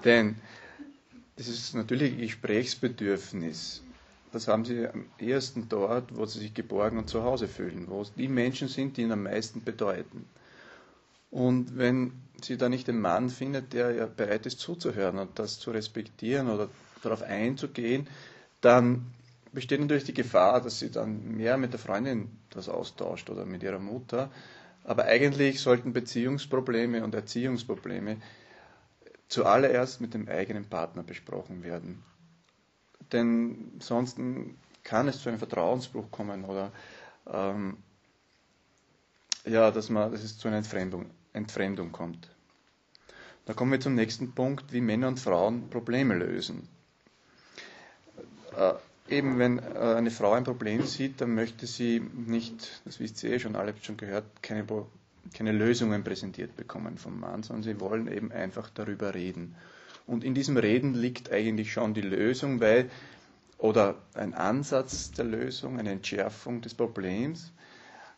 [0.03, 0.35] Denn
[1.37, 3.83] das ist natürlich ein Gesprächsbedürfnis.
[4.31, 8.01] Das haben sie am ehesten dort, wo sie sich geborgen und zu Hause fühlen, wo
[8.01, 10.25] es die Menschen sind, die ihnen am meisten bedeuten.
[11.31, 12.11] Und wenn
[12.41, 16.49] sie da nicht den Mann findet, der ja bereit ist zuzuhören und das zu respektieren
[16.49, 16.69] oder
[17.03, 18.07] darauf einzugehen,
[18.61, 19.05] dann
[19.53, 23.63] besteht natürlich die Gefahr, dass sie dann mehr mit der Freundin das austauscht oder mit
[23.63, 24.29] ihrer Mutter.
[24.83, 28.17] Aber eigentlich sollten Beziehungsprobleme und Erziehungsprobleme
[29.27, 32.03] zuallererst mit dem eigenen Partner besprochen werden.
[33.11, 34.17] Denn sonst
[34.83, 36.71] kann es zu einem Vertrauensbruch kommen oder
[37.31, 37.77] ähm,
[39.45, 42.29] ja, dass, man, dass es zu einer Entfremdung, Entfremdung kommt.
[43.45, 46.67] Da kommen wir zum nächsten Punkt, wie Männer und Frauen Probleme lösen.
[48.57, 48.73] Äh,
[49.09, 53.31] eben wenn äh, eine Frau ein Problem sieht, dann möchte sie nicht, das wisst ihr
[53.31, 54.65] eh schon, alle schon gehört, keine
[55.33, 59.55] keine Lösungen präsentiert bekommen vom Mann, sondern sie wollen eben einfach darüber reden.
[60.07, 62.89] Und in diesem Reden liegt eigentlich schon die Lösung, weil,
[63.57, 67.51] oder ein Ansatz der Lösung, eine Entschärfung des Problems,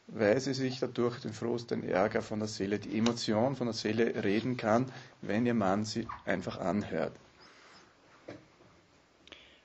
[0.08, 3.74] weil sie sich dadurch den Frust, den Ärger von der Seele, die Emotion von der
[3.74, 4.86] Seele reden kann,
[5.22, 7.14] wenn ihr Mann sie einfach anhört.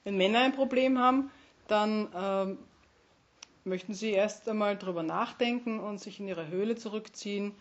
[0.04, 1.30] Wenn Männer ein Problem haben,
[1.66, 2.58] dann ähm,
[3.64, 7.52] möchten Sie erst einmal darüber nachdenken und sich in Ihre Höhle zurückziehen.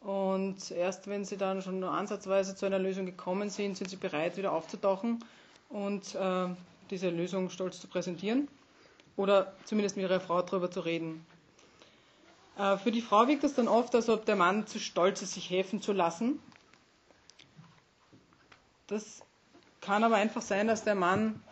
[0.00, 3.96] Und erst wenn Sie dann schon nur ansatzweise zu einer Lösung gekommen sind, sind Sie
[3.96, 5.24] bereit, wieder aufzutauchen
[5.68, 6.46] und äh,
[6.90, 8.48] diese Lösung stolz zu präsentieren
[9.16, 11.26] oder zumindest mit Ihrer Frau darüber zu reden.
[12.56, 15.34] Äh, für die Frau wirkt es dann oft, als ob der Mann zu stolz ist,
[15.34, 16.40] sich helfen zu lassen.
[18.86, 19.22] Das
[19.80, 21.42] kann aber einfach sein, dass der Mann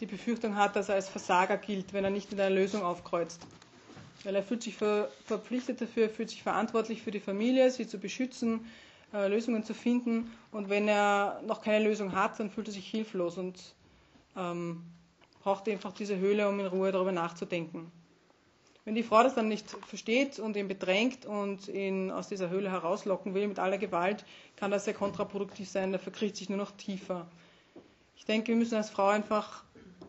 [0.00, 3.40] die Befürchtung hat, dass er als Versager gilt, wenn er nicht in der Lösung aufkreuzt.
[4.24, 7.98] Weil er fühlt sich ver verpflichtet dafür, fühlt sich verantwortlich für die Familie, sie zu
[7.98, 8.66] beschützen,
[9.12, 10.30] äh, Lösungen zu finden.
[10.50, 13.60] Und wenn er noch keine Lösung hat, dann fühlt er sich hilflos und
[14.36, 14.82] ähm,
[15.42, 17.92] braucht einfach diese Höhle, um in Ruhe darüber nachzudenken.
[18.86, 22.70] Wenn die Frau das dann nicht versteht und ihn bedrängt und ihn aus dieser Höhle
[22.70, 24.24] herauslocken will mit aller Gewalt,
[24.56, 25.92] kann das sehr kontraproduktiv sein.
[25.92, 27.26] Er verkriecht sich nur noch tiefer.
[28.16, 29.64] Ich denke, wir müssen als Frau einfach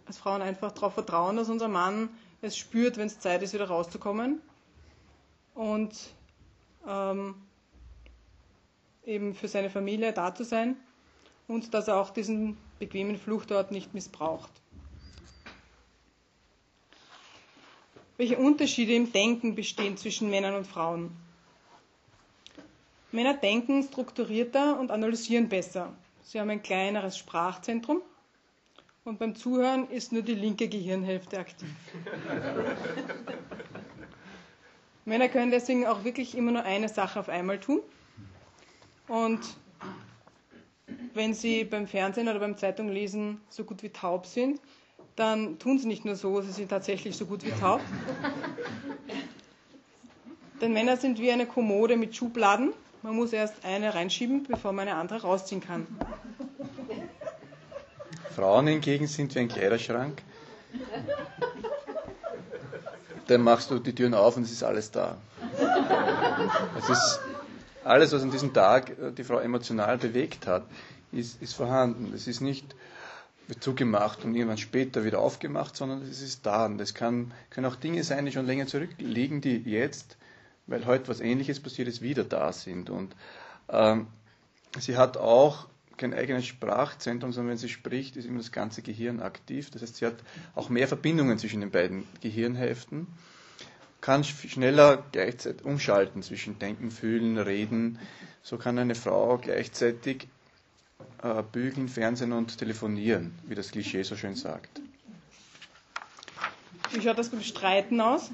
[0.06, 2.10] als Frauen einfach darauf vertrauen, dass unser Mann
[2.46, 4.42] es spürt, wenn es Zeit ist, wieder rauszukommen
[5.56, 5.94] und
[6.88, 7.36] ähm,
[9.06, 10.78] eben für seine Familie da zu sein
[11.48, 14.52] und dass er auch diesen bequemen Fluchtort nicht missbraucht.
[18.18, 21.12] Welche Unterschiede im Denken bestehen zwischen Männern und Frauen?
[23.12, 25.94] Männer denken strukturierter und analysieren besser.
[26.24, 28.02] Sie haben ein kleineres Sprachzentrum
[29.06, 31.70] und beim Zuhören ist nur die linke Gehirnhälfte aktiv.
[35.06, 37.82] Männer können deswegen auch wirklich immer nur eine Sache auf einmal tun.
[39.08, 39.40] Und
[41.14, 44.60] wenn sie beim Fernsehen oder beim Zeitunglesen so gut wie taub sind,
[45.16, 47.82] dann tun sie nicht nur so, sie sind tatsächlich so gut wie taub.
[50.62, 52.74] Denn Männer sind wie eine Kommode mit Schubladen.
[53.04, 55.86] Man muss erst eine reinschieben, bevor man eine andere rausziehen kann.
[58.36, 60.22] Frauen hingegen sind wie ein Kleiderschrank.
[63.28, 65.18] Dann machst du die Türen auf und es ist alles da.
[66.78, 67.20] Es ist
[67.84, 70.64] alles, was an diesem Tag äh, die Frau emotional bewegt hat,
[71.12, 72.14] ist, ist vorhanden.
[72.14, 72.76] Es ist nicht
[73.60, 76.66] zugemacht und irgendwann später wieder aufgemacht, sondern es ist da.
[76.66, 80.18] Und es kann, können auch Dinge sein, die schon länger zurückliegen, die jetzt,
[80.66, 82.90] weil heute was Ähnliches passiert ist, wieder da sind.
[82.90, 83.16] Und
[83.70, 84.08] ähm,
[84.80, 85.68] sie hat auch
[85.98, 89.70] kein eigenes Sprachzentrum, sondern wenn sie spricht, ist immer das ganze Gehirn aktiv.
[89.72, 90.16] Das heißt, sie hat
[90.56, 93.08] auch mehr Verbindungen zwischen den beiden Gehirnhälften,
[94.02, 98.00] kann schneller gleichzeitig umschalten zwischen Denken, Fühlen, Reden.
[98.44, 100.28] So kann eine Frau gleichzeitig
[101.24, 104.82] äh, bügeln, Fernsehen und telefonieren, wie das Klischee so schön sagt.
[106.92, 108.30] Wie schaut das beim Streiten aus?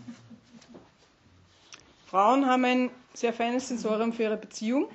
[2.07, 4.89] Frauen haben ein sehr feines Sensorium für ihre Beziehung.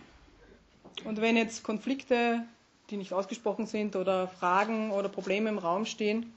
[1.04, 2.44] Und wenn jetzt Konflikte,
[2.90, 6.32] die nicht ausgesprochen sind, oder Fragen oder Probleme im Raum stehen,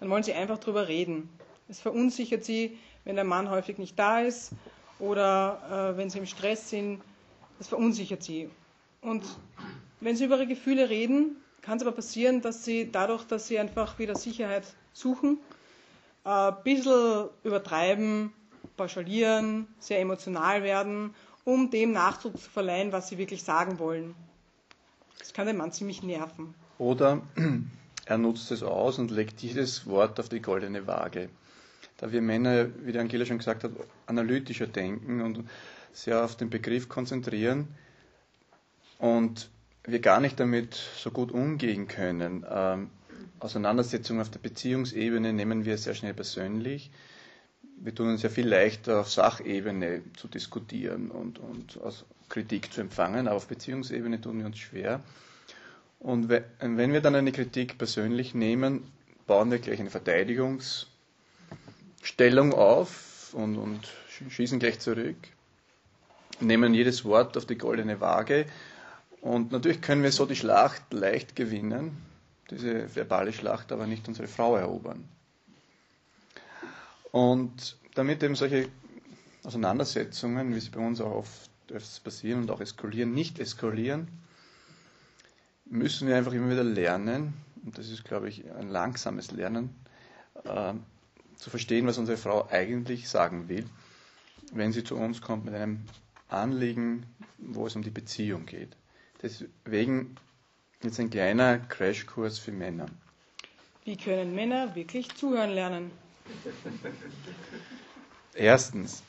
[0.00, 1.28] dann wollen sie einfach drüber reden.
[1.68, 4.52] Es verunsichert sie, wenn der Mann häufig nicht da ist
[4.98, 7.00] oder äh, wenn sie im Stress sind.
[7.58, 8.50] Das verunsichert sie.
[9.00, 9.22] Und
[10.00, 13.58] wenn Sie über Ihre Gefühle reden, kann es aber passieren, dass Sie dadurch, dass Sie
[13.58, 15.38] einfach wieder Sicherheit suchen,
[16.24, 18.32] ein äh, bisschen übertreiben,
[18.76, 24.14] pauschalieren, sehr emotional werden, um dem Nachdruck zu verleihen, was Sie wirklich sagen wollen.
[25.18, 26.54] Das kann den Mann ziemlich nerven.
[26.78, 27.22] Oder
[28.06, 31.28] er nutzt es aus und legt jedes Wort auf die goldene Waage.
[31.98, 33.72] Da wir Männer, wie die Angela schon gesagt hat,
[34.06, 35.48] analytischer denken und
[35.92, 37.68] sehr auf den Begriff konzentrieren
[38.98, 39.48] und
[39.84, 42.44] wir gar nicht damit so gut umgehen können.
[42.50, 42.90] Ähm,
[43.38, 46.90] Auseinandersetzungen auf der Beziehungsebene nehmen wir sehr schnell persönlich.
[47.78, 52.80] Wir tun uns ja viel leichter auf Sachebene zu diskutieren und, und aus Kritik zu
[52.80, 55.00] empfangen, aber auf Beziehungsebene tun wir uns schwer.
[56.00, 58.82] Und wenn wir dann eine Kritik persönlich nehmen,
[59.26, 63.88] bauen wir gleich eine Verteidigungsstellung auf und, und
[64.30, 65.16] schießen gleich zurück,
[66.40, 68.46] nehmen jedes Wort auf die goldene Waage
[69.24, 71.96] und natürlich können wir so die Schlacht leicht gewinnen,
[72.50, 75.08] diese verbale Schlacht, aber nicht unsere Frau erobern.
[77.10, 78.68] Und damit eben solche
[79.44, 84.08] Auseinandersetzungen, wie sie bei uns auch oft öfters passieren und auch eskalieren, nicht eskalieren,
[85.66, 87.34] müssen wir einfach immer wieder lernen,
[87.64, 89.74] und das ist, glaube ich, ein langsames Lernen,
[90.44, 90.74] äh,
[91.36, 93.64] zu verstehen, was unsere Frau eigentlich sagen will,
[94.52, 95.80] wenn sie zu uns kommt mit einem
[96.28, 97.04] Anliegen,
[97.38, 98.76] wo es um die Beziehung geht.
[99.22, 100.16] Deswegen
[100.82, 102.86] jetzt ein kleiner Crashkurs für Männer.
[103.84, 105.90] Wie können Männer wirklich zuhören lernen?
[108.34, 109.02] Erstens,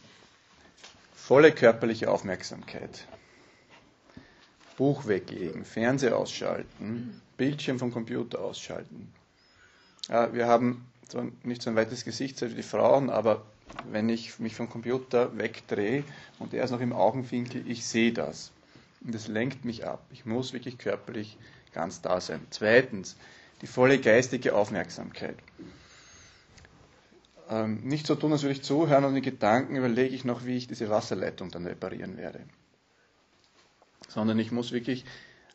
[1.25, 3.07] volle körperliche Aufmerksamkeit.
[4.77, 9.11] Buch weglegen, Fernseher ausschalten, Bildschirm vom Computer ausschalten.
[10.07, 13.41] wir haben so nicht so ein weites Gesicht wie die Frauen, aber
[13.91, 16.03] wenn ich mich vom Computer wegdrehe
[16.37, 18.51] und er ist noch im Augenwinkel, ich sehe das.
[19.03, 20.05] Und das lenkt mich ab.
[20.11, 21.37] Ich muss wirklich körperlich
[21.73, 22.45] ganz da sein.
[22.51, 23.15] Zweitens,
[23.61, 25.37] die volle geistige Aufmerksamkeit.
[27.49, 30.57] Ähm, nicht so tun, als würde ich zuhören und in Gedanken überlege ich noch, wie
[30.57, 32.39] ich diese Wasserleitung dann reparieren werde.
[34.07, 35.05] Sondern ich muss wirklich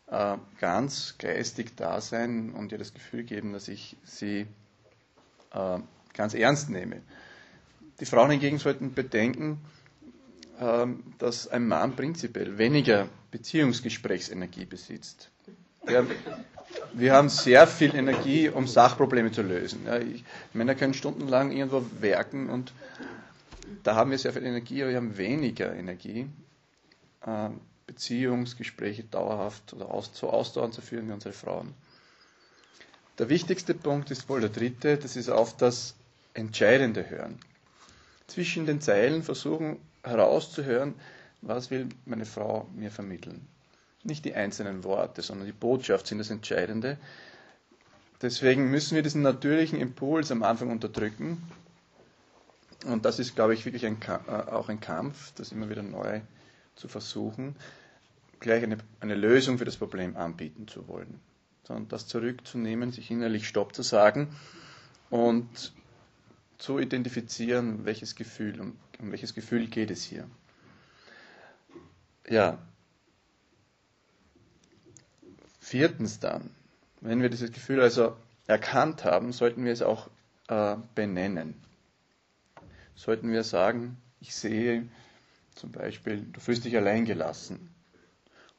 [0.07, 4.47] äh, ganz geistig da sein und ihr das Gefühl geben, dass ich sie
[5.53, 5.79] äh,
[6.15, 7.03] ganz ernst nehme.
[7.99, 9.61] Die Frauen hingegen sollten bedenken,
[10.61, 10.87] äh,
[11.19, 15.31] dass ein Mann prinzipiell weniger Beziehungsgesprächsenergie besitzt.
[15.85, 16.07] Wir,
[16.93, 19.81] wir haben sehr viel Energie, um Sachprobleme zu lösen.
[19.87, 22.73] Ja, ich, Männer können stundenlang irgendwo werken und
[23.83, 26.27] da haben wir sehr viel Energie, aber wir haben weniger Energie,
[27.27, 27.49] äh,
[27.87, 31.75] Beziehungsgespräche dauerhaft oder aus, so ausdauernd zu führen wie unsere Frauen.
[33.19, 35.95] Der wichtigste Punkt ist wohl der dritte, das ist auf das
[36.35, 37.39] Entscheidende hören.
[38.29, 40.95] Zwischen den Zeilen versuchen herauszuhören,
[41.43, 43.47] was will meine Frau mir vermitteln?
[44.03, 46.97] Nicht die einzelnen Worte, sondern die Botschaft sind das Entscheidende.
[48.23, 51.43] Deswegen müssen wir diesen natürlichen Impuls am Anfang unterdrücken,
[52.87, 56.21] Und das ist, glaube ich, wirklich ein, äh, auch ein Kampf, das immer wieder neu
[56.77, 57.55] zu versuchen,
[58.41, 61.21] gleich eine, eine Lösung für das Problem anbieten zu wollen.
[61.65, 64.35] Sondern das zurückzunehmen, sich innerlich Stopp zu sagen
[65.11, 65.73] und
[66.59, 70.27] zu identifizieren, welches Gefühl, um, um welches Gefühl geht es hier.
[72.29, 72.59] Ja.
[75.71, 76.51] Viertens dann,
[77.01, 78.17] wenn wir dieses Gefühl also
[78.49, 80.11] erkannt haben, sollten wir es auch
[80.49, 81.55] äh, benennen.
[82.97, 84.89] Sollten wir sagen, ich sehe
[85.55, 87.73] zum Beispiel, du fühlst dich allein gelassen.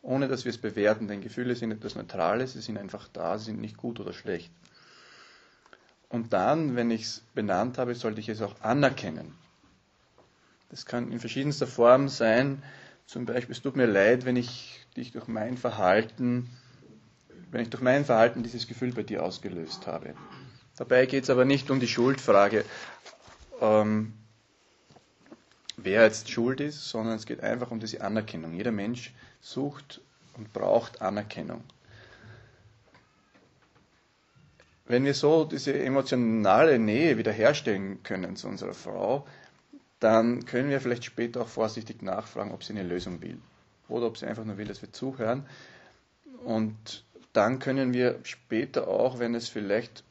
[0.01, 3.47] Ohne dass wir es bewerten, denn Gefühle sind etwas Neutrales, sie sind einfach da, sie
[3.47, 4.49] sind nicht gut oder schlecht.
[6.07, 9.35] Und dann, wenn ich es benannt habe, sollte ich es auch anerkennen.
[10.69, 12.63] Das kann in verschiedenster Form sein.
[13.05, 16.49] Zum Beispiel, es tut mir leid, wenn ich dich durch mein Verhalten,
[17.51, 20.15] wenn ich durch mein Verhalten dieses Gefühl bei dir ausgelöst habe.
[20.77, 22.65] Dabei geht es aber nicht um die Schuldfrage,
[23.59, 24.13] ähm,
[25.77, 28.53] wer jetzt schuld ist, sondern es geht einfach um diese Anerkennung.
[28.53, 30.01] Jeder Mensch sucht
[30.37, 31.63] und braucht Anerkennung.
[34.85, 39.25] Wenn wir so diese emotionale Nähe wiederherstellen können zu unserer Frau,
[39.99, 43.37] dann können wir vielleicht später auch vorsichtig nachfragen, ob sie eine Lösung will.
[43.87, 45.45] Oder ob sie einfach nur will, dass wir zuhören.
[46.43, 50.03] Und dann können wir später auch, wenn es vielleicht,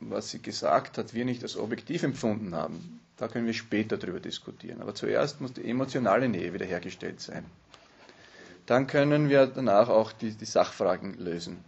[0.00, 4.20] was sie gesagt hat, wir nicht als objektiv empfunden haben, da können wir später darüber
[4.20, 4.82] diskutieren.
[4.82, 7.44] Aber zuerst muss die emotionale Nähe wiederhergestellt sein.
[8.66, 11.62] Dann können wir danach auch die, die Sachfragen lösen.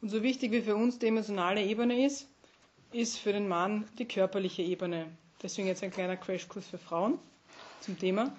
[0.00, 2.26] Und so wichtig wie für uns die emotionale Ebene ist,
[2.92, 5.06] ist für den Mann die körperliche Ebene.
[5.42, 7.18] Deswegen jetzt ein kleiner Crashkurs für Frauen
[7.80, 8.32] zum Thema.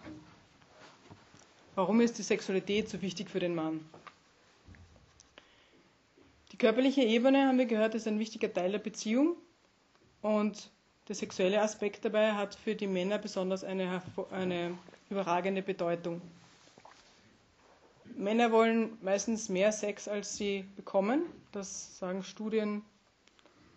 [1.76, 3.84] Warum ist die Sexualität so wichtig für den Mann?
[6.52, 9.36] Die körperliche Ebene, haben wir gehört, ist ein wichtiger Teil der Beziehung
[10.22, 10.70] und
[11.08, 14.78] der sexuelle Aspekt dabei hat für die Männer besonders eine, eine
[15.10, 16.22] überragende Bedeutung.
[18.16, 21.24] Männer wollen meistens mehr Sex, als sie bekommen.
[21.52, 22.84] Das sagen Studien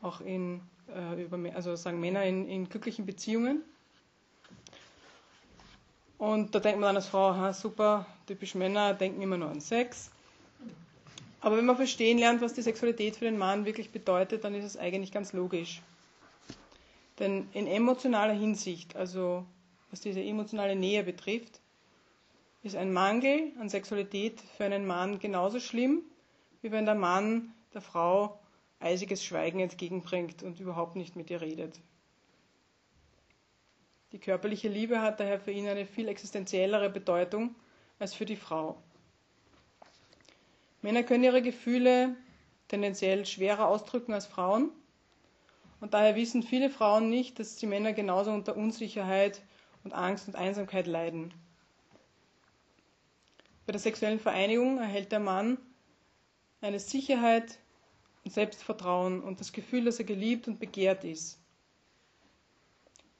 [0.02, 0.60] auch in,
[0.94, 3.62] äh, über, also sagen Männer in, in, glücklichen Beziehungen.
[6.18, 9.60] Und da denkt man dann als Frau, aha, super, typisch Männer denken immer nur an
[9.60, 10.10] Sex.
[11.40, 14.64] Aber wenn man verstehen lernt, was die Sexualität für den Mann wirklich bedeutet, dann ist
[14.64, 15.82] es eigentlich ganz logisch.
[17.18, 19.44] Denn in emotionaler Hinsicht, also
[19.90, 21.60] was diese emotionale Nähe betrifft,
[22.62, 26.02] ist ein Mangel an Sexualität für einen Mann genauso schlimm,
[26.62, 28.38] wie wenn der Mann der Frau
[28.80, 31.78] eisiges Schweigen entgegenbringt und überhaupt nicht mit ihr redet.
[34.12, 37.54] Die körperliche Liebe hat daher für ihn eine viel existenziellere Bedeutung
[37.98, 38.80] als für die Frau.
[40.82, 42.14] Männer können ihre Gefühle
[42.68, 44.70] tendenziell schwerer ausdrücken als Frauen
[45.80, 49.42] und daher wissen viele Frauen nicht, dass die Männer genauso unter Unsicherheit
[49.82, 51.32] und Angst und Einsamkeit leiden.
[53.66, 55.58] Bei der sexuellen Vereinigung erhält der Mann
[56.60, 57.58] eine Sicherheit
[58.24, 61.40] und Selbstvertrauen und das Gefühl, dass er geliebt und begehrt ist.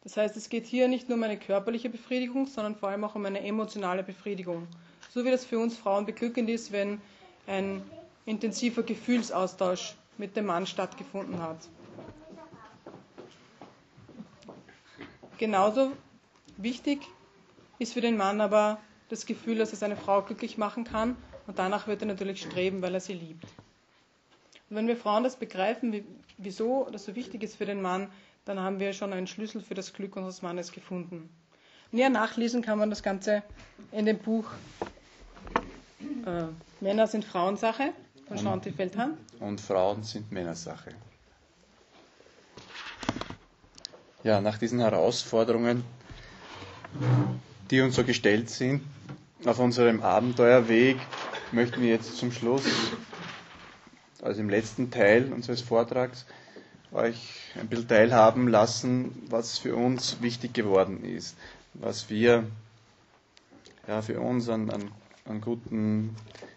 [0.07, 3.17] Das heißt, es geht hier nicht nur um eine körperliche Befriedigung, sondern vor allem auch
[3.17, 4.69] um eine emotionale Befriedigung.
[5.13, 7.01] So wie das für uns Frauen beglückend ist, wenn
[7.49, 7.83] ein
[8.25, 11.57] intensiver Gefühlsaustausch mit dem Mann stattgefunden hat.
[15.39, 15.91] Genauso
[16.57, 17.01] wichtig
[17.81, 21.17] ist für den Mann aber das Gefühl, dass er seine Frau glücklich machen kann
[21.49, 23.43] und danach wird er natürlich streben, weil er sie liebt.
[24.71, 26.05] Und wenn wir Frauen das begreifen, wie,
[26.39, 28.09] wieso das so wichtig ist für den Mann,
[28.47, 31.29] dann haben wir schon einen Schlüssel für das Glück unseres Mannes gefunden.
[31.93, 33.43] Näher nachlesen kann man das Ganze
[33.93, 34.47] in dem Buch
[36.25, 36.45] äh,
[36.81, 37.93] Männer sind Frauensache
[38.27, 39.19] von Chanty Feldhahn.
[39.41, 40.91] Und Frauen sind Männersache.
[44.27, 45.85] ja, nach diesen Herausforderungen,
[47.71, 48.83] die uns so gestellt sind,
[49.45, 50.97] auf unserem Abenteuerweg,
[51.53, 52.65] möchten wir jetzt zum Schluss,
[54.23, 56.27] also im letzten Teil unseres Vortrags,
[56.93, 61.37] euch ein bisschen teilhaben lassen, was für uns wichtig geworden ist,
[61.75, 62.45] was wir
[63.87, 64.91] ja, für uns an, an,
[65.25, 66.17] an guten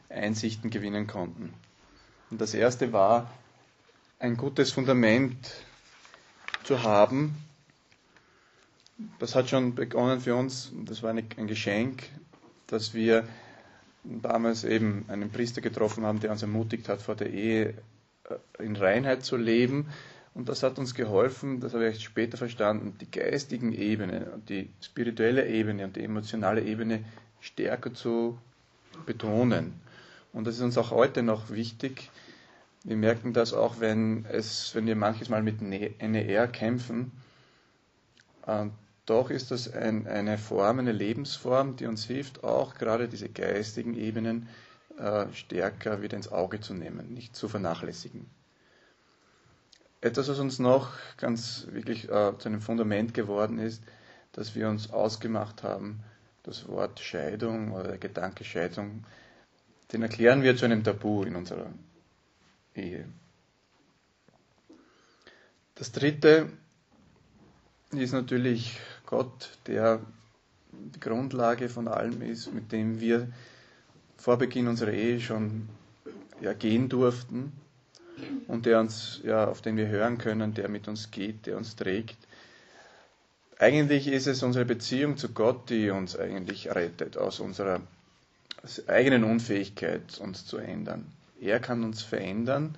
[0.09, 1.53] Einsichten gewinnen konnten.
[2.31, 3.31] Und das erste war,
[4.19, 5.37] ein gutes Fundament
[6.63, 7.35] zu haben,
[9.19, 12.03] das hat schon begonnen für uns, das war ein Geschenk,
[12.67, 13.25] dass wir
[14.03, 17.73] damals eben einen Priester getroffen haben, der uns ermutigt hat, vor der Ehe
[18.57, 19.87] äh, in Reinheit zu leben.
[20.33, 24.69] Und das hat uns geholfen, das habe ich später verstanden, die geistigen Ebenen und die
[24.81, 27.03] spirituelle Ebene und die emotionale Ebene
[27.41, 28.37] stärker zu
[29.05, 29.73] betonen.
[30.31, 32.09] Und das ist uns auch heute noch wichtig,
[32.85, 37.11] Wir merken das auch, wenn, es, wenn wir manches Mal mit NER kämpfen.
[38.47, 38.67] Äh,
[39.05, 43.95] doch ist das ein, eine Form, eine Lebensform, die uns hilft, auch gerade diese geistigen
[43.95, 44.47] Ebenen
[44.97, 48.29] äh, stärker wieder ins Auge zu nehmen, nicht zu vernachlässigen.
[50.01, 53.83] Etwas, was uns noch ganz wirklich äh, zu einem Fundament geworden ist,
[54.31, 55.99] dass wir uns ausgemacht haben,
[56.43, 59.03] das Wort Scheidung oder der Gedanke Scheidung,
[59.91, 61.67] den erklären wir zu einem Tabu in unserer
[62.75, 63.05] Ehe.
[65.75, 66.49] Das dritte
[67.91, 69.99] ist natürlich Gott, der
[70.71, 73.27] die Grundlage von allem ist, mit dem wir
[74.15, 75.67] vor Beginn unserer Ehe schon
[76.39, 77.51] ja, gehen durften
[78.47, 81.75] und der uns, ja, auf den wir hören können, der mit uns geht, der uns
[81.75, 82.17] trägt.
[83.57, 87.81] Eigentlich ist es unsere Beziehung zu Gott, die uns eigentlich rettet aus unserer
[88.87, 91.05] eigenen Unfähigkeit, uns zu ändern.
[91.41, 92.77] Er kann uns verändern,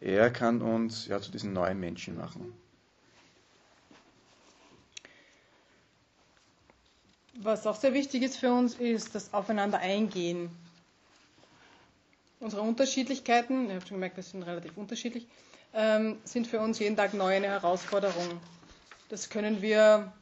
[0.00, 2.52] er kann uns ja zu diesen neuen Menschen machen.
[7.42, 10.50] Was auch sehr wichtig ist für uns, ist das Aufeinander eingehen
[12.40, 15.28] unsere Unterschiedlichkeiten, ihr habt schon gemerkt, wir sind relativ unterschiedlich,
[15.74, 18.40] ähm, sind für uns jeden Tag neu eine Herausforderung.
[19.08, 20.12] Das können wir,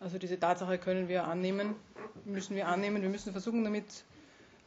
[0.00, 1.74] also diese Tatsache können wir annehmen,
[2.24, 3.86] müssen wir annehmen, wir müssen versuchen damit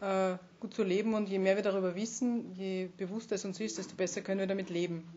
[0.02, 3.78] äh, gut zu leben und je mehr wir darüber wissen, je bewusster es uns ist,
[3.78, 5.08] desto besser können wir damit leben.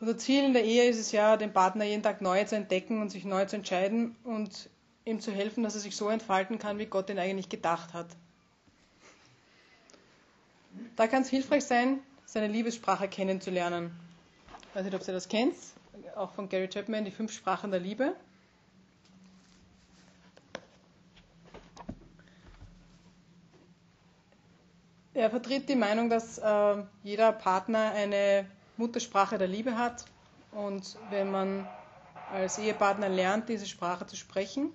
[0.00, 3.00] Unser Ziel in der Ehe ist es ja, den Partner jeden Tag neu zu entdecken
[3.00, 4.68] und sich neu zu entscheiden und
[5.04, 8.08] ihm zu helfen, dass er sich so entfalten kann, wie Gott ihn eigentlich gedacht hat.
[10.96, 13.90] Da kann es hilfreich sein, seine Liebessprache kennenzulernen.
[14.70, 15.54] Ich weiß nicht, ob ihr das kennt,
[16.16, 18.14] auch von Gary Chapman, die fünf Sprachen der Liebe.
[25.14, 28.46] Er vertritt die Meinung, dass äh, jeder Partner eine
[28.76, 30.04] Muttersprache der Liebe hat
[30.50, 31.68] und wenn man
[32.32, 34.72] als Ehepartner lernt, diese Sprache zu sprechen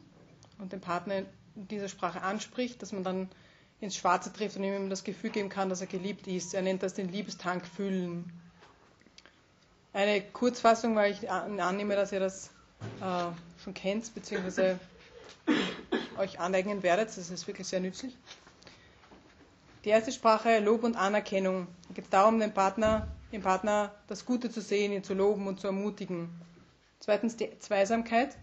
[0.58, 1.18] und den Partner
[1.56, 3.30] in dieser Sprache anspricht, dass man dann
[3.82, 6.54] ins Schwarze trifft und ihm das Gefühl geben kann, dass er geliebt ist.
[6.54, 8.32] Er nennt das den Liebestank füllen.
[9.94, 12.52] Eine Kurzfassung, weil ich annehme, dass ihr das
[13.02, 13.32] äh,
[13.64, 14.80] schon kennt, beziehungsweise
[16.18, 17.10] euch aneignen werdet.
[17.10, 18.16] Das ist wirklich sehr nützlich.
[19.86, 21.68] Die erste Sprache, Lob und Anerkennung.
[21.88, 25.48] Da geht es darum, den Partner, den Partner das Gute zu sehen, ihn zu loben
[25.48, 26.30] und zu ermutigen.
[27.00, 28.38] Zweitens die Zweisamkeit.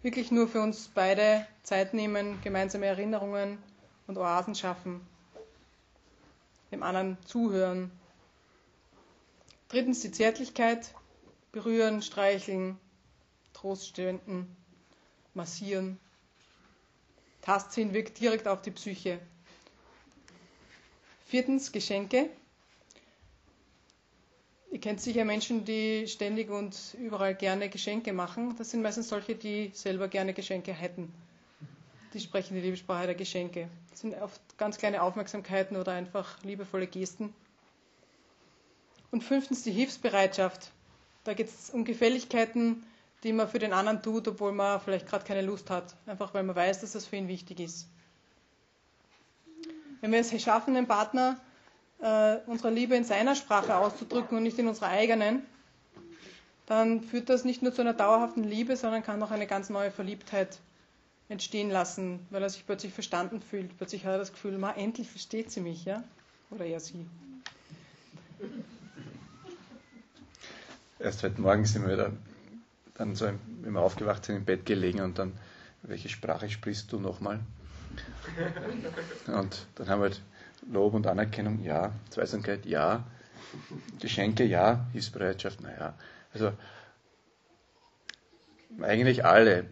[0.00, 3.58] Wirklich nur für uns beide Zeit nehmen, gemeinsame Erinnerungen,
[4.12, 5.00] und Oasen schaffen,
[6.70, 7.90] dem anderen zuhören.
[9.68, 10.94] Drittens die Zärtlichkeit,
[11.50, 12.78] berühren, streicheln,
[13.54, 14.54] Trost spenden,
[15.34, 15.98] massieren.
[17.40, 19.18] Tastsinn wirkt direkt auf die Psyche.
[21.26, 22.28] Viertens Geschenke.
[24.70, 28.56] Ihr kennt sicher Menschen, die ständig und überall gerne Geschenke machen.
[28.56, 31.12] Das sind meistens solche, die selber gerne Geschenke hätten
[32.14, 33.68] die sprechen die Liebessprache der Geschenke.
[33.90, 37.34] Das sind oft ganz kleine Aufmerksamkeiten oder einfach liebevolle Gesten.
[39.10, 40.70] Und fünftens die Hilfsbereitschaft.
[41.24, 42.84] Da geht es um Gefälligkeiten,
[43.22, 45.94] die man für den anderen tut, obwohl man vielleicht gerade keine Lust hat.
[46.06, 47.88] Einfach weil man weiß, dass das für ihn wichtig ist.
[50.00, 51.38] Wenn wir es schaffen, den Partner
[52.00, 55.42] äh, unsere Liebe in seiner Sprache auszudrücken und nicht in unserer eigenen,
[56.66, 59.90] dann führt das nicht nur zu einer dauerhaften Liebe, sondern kann auch eine ganz neue
[59.90, 60.58] Verliebtheit
[61.32, 63.76] entstehen lassen, weil er sich plötzlich verstanden fühlt.
[63.78, 66.04] Plötzlich hat er das Gefühl, ma, endlich versteht sie mich, ja?
[66.50, 67.06] Oder er sie.
[70.98, 72.12] Erst heute Morgen sind wir wieder
[72.94, 73.26] dann so,
[73.62, 75.32] wenn wir aufgewacht sind, im Bett gelegen und dann,
[75.82, 77.40] welche Sprache sprichst du nochmal?
[79.26, 80.22] Und dann haben wir halt
[80.70, 83.04] Lob und Anerkennung, ja, Zweisamkeit, ja,
[84.00, 85.94] Geschenke, ja, Hilfsbereitschaft, naja.
[86.32, 86.52] Also
[88.80, 89.66] eigentlich alle.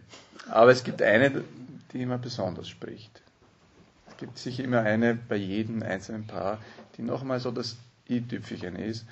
[0.49, 1.43] Aber es gibt eine,
[1.91, 3.21] die immer besonders spricht.
[4.07, 6.59] Es gibt sicher immer eine bei jedem einzelnen Paar,
[6.97, 7.77] die nochmal so das
[8.09, 9.05] i-Tüpfelchen ist.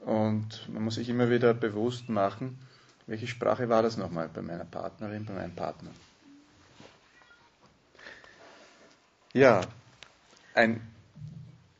[0.00, 2.58] Und man muss sich immer wieder bewusst machen,
[3.06, 5.90] welche Sprache war das nochmal bei meiner Partnerin, bei meinem Partner.
[9.32, 9.62] Ja,
[10.54, 10.80] ein,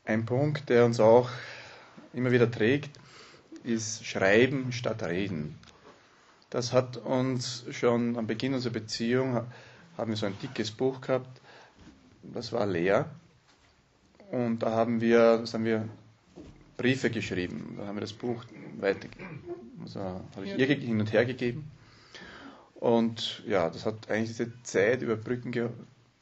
[0.04, 1.30] ein Punkt, der uns auch
[2.12, 2.90] immer wieder trägt,
[3.62, 5.58] ist Schreiben statt Reden.
[6.55, 9.34] Das hat uns schon am Beginn unserer Beziehung,
[9.98, 11.40] haben wir so ein dickes Buch gehabt,
[12.22, 13.11] das war leer.
[14.30, 15.88] Und da haben wir, das haben wir
[16.76, 17.74] Briefe geschrieben.
[17.76, 18.44] Da haben wir das Buch
[18.78, 19.09] weiter,
[19.82, 21.68] also habe ich ihr hin und her gegeben.
[22.76, 25.70] Und ja, das hat eigentlich diese Zeit überbrücken,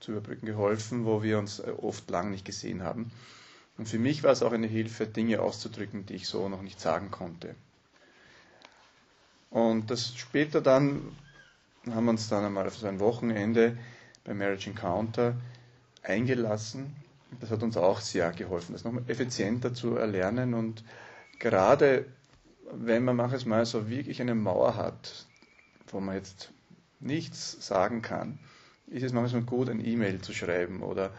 [0.00, 3.10] zu überbrücken geholfen, wo wir uns oft lang nicht gesehen haben.
[3.76, 6.80] Und für mich war es auch eine Hilfe, Dinge auszudrücken, die ich so noch nicht
[6.80, 7.54] sagen konnte.
[9.52, 11.14] Und das später dann
[11.90, 13.76] haben wir uns dann einmal auf so ein Wochenende
[14.24, 15.36] bei Marriage Encounter
[16.02, 16.96] eingelassen.
[17.40, 20.54] Das hat uns auch sehr geholfen, das nochmal effizienter zu erlernen.
[20.54, 20.84] Und
[21.38, 22.06] gerade
[22.72, 25.26] wenn man manchmal so wirklich eine Mauer hat,
[25.88, 26.50] wo man jetzt
[27.00, 28.38] nichts sagen kann,
[28.86, 31.10] ist es manchmal gut, ein E-Mail zu schreiben oder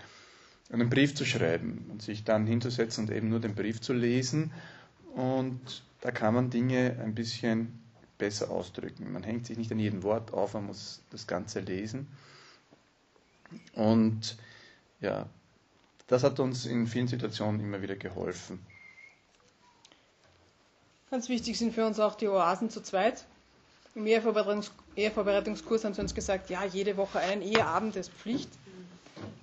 [0.72, 4.52] einen Brief zu schreiben und sich dann hinzusetzen und eben nur den Brief zu lesen.
[5.14, 7.83] Und da kann man Dinge ein bisschen
[8.18, 9.11] besser ausdrücken.
[9.11, 12.07] Man hängt sich nicht an jedem Wort auf, man muss das Ganze lesen.
[13.74, 14.38] Und
[14.99, 15.28] ja,
[16.07, 18.59] das hat uns in vielen Situationen immer wieder geholfen.
[21.11, 23.26] Ganz wichtig sind für uns auch die Oasen zu zweit.
[23.95, 28.49] Im Ehevorbereitungs Ehevorbereitungskurs haben sie uns gesagt, ja, jede Woche ein Eheabend ist Pflicht.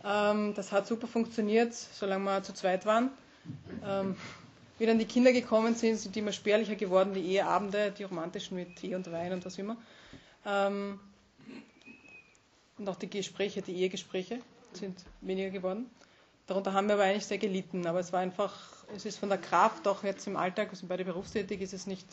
[0.04, 3.10] Ähm, das hat super funktioniert, solange wir zu zweit waren.
[3.84, 4.16] Ähm,
[4.80, 8.56] wie dann die Kinder gekommen sind, sind die immer spärlicher geworden, die Eheabende, die romantischen
[8.56, 9.76] mit Tee und Wein und was immer.
[10.46, 10.98] Ähm,
[12.78, 14.40] und auch die Gespräche, die Ehegespräche
[14.72, 15.90] sind weniger geworden.
[16.46, 17.86] Darunter haben wir aber eigentlich sehr gelitten.
[17.86, 18.56] Aber es war einfach,
[18.96, 21.86] es ist von der Kraft, auch jetzt im Alltag, wir sind beide berufstätig, ist es
[21.86, 22.06] nicht,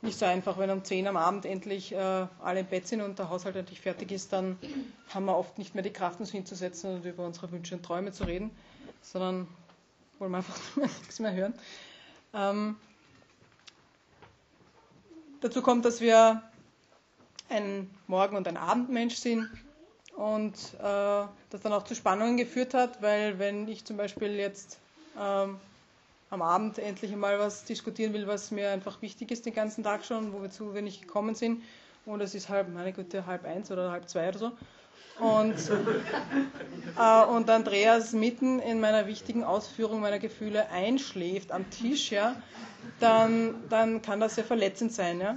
[0.00, 0.56] nicht so einfach.
[0.56, 3.82] Wenn um 10 am Abend endlich äh, alle im Bett sind und der Haushalt endlich
[3.82, 4.56] fertig ist, dann
[5.10, 8.12] haben wir oft nicht mehr die Kraft, uns hinzusetzen und über unsere Wünsche und Träume
[8.12, 8.50] zu reden,
[9.02, 9.46] sondern
[10.18, 11.54] wollen wir einfach nichts mehr hören.
[12.34, 12.76] Ähm,
[15.40, 16.42] dazu kommt, dass wir
[17.48, 19.50] ein Morgen- und ein Abendmensch sind
[20.16, 20.80] und äh,
[21.50, 24.78] das dann auch zu Spannungen geführt hat, weil wenn ich zum Beispiel jetzt
[25.18, 25.58] ähm,
[26.30, 30.04] am Abend endlich einmal was diskutieren will, was mir einfach wichtig ist den ganzen Tag
[30.04, 31.62] schon, wo wir zu wenig gekommen sind
[32.06, 34.52] und es ist halb, meine Güte, halb eins oder halb zwei oder so
[35.18, 35.54] und,
[36.98, 42.34] äh, und Andreas mitten in meiner wichtigen Ausführung meiner Gefühle einschläft am Tisch, ja,
[42.98, 45.20] dann, dann kann das sehr verletzend sein.
[45.20, 45.36] Ja.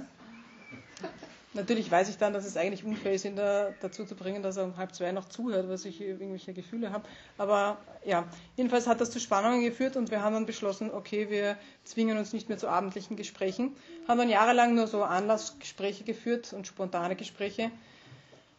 [1.56, 4.64] Natürlich weiß ich dann, dass es eigentlich unfair ist, da, dazu zu bringen, dass er
[4.64, 7.04] um halb zwei noch zuhört, was ich irgendwelche Gefühle habe.
[7.38, 8.24] Aber ja,
[8.56, 12.34] jedenfalls hat das zu Spannungen geführt und wir haben dann beschlossen, okay, wir zwingen uns
[12.34, 13.74] nicht mehr zu abendlichen Gesprächen.
[14.06, 17.70] Haben dann jahrelang nur so Anlassgespräche geführt und spontane Gespräche.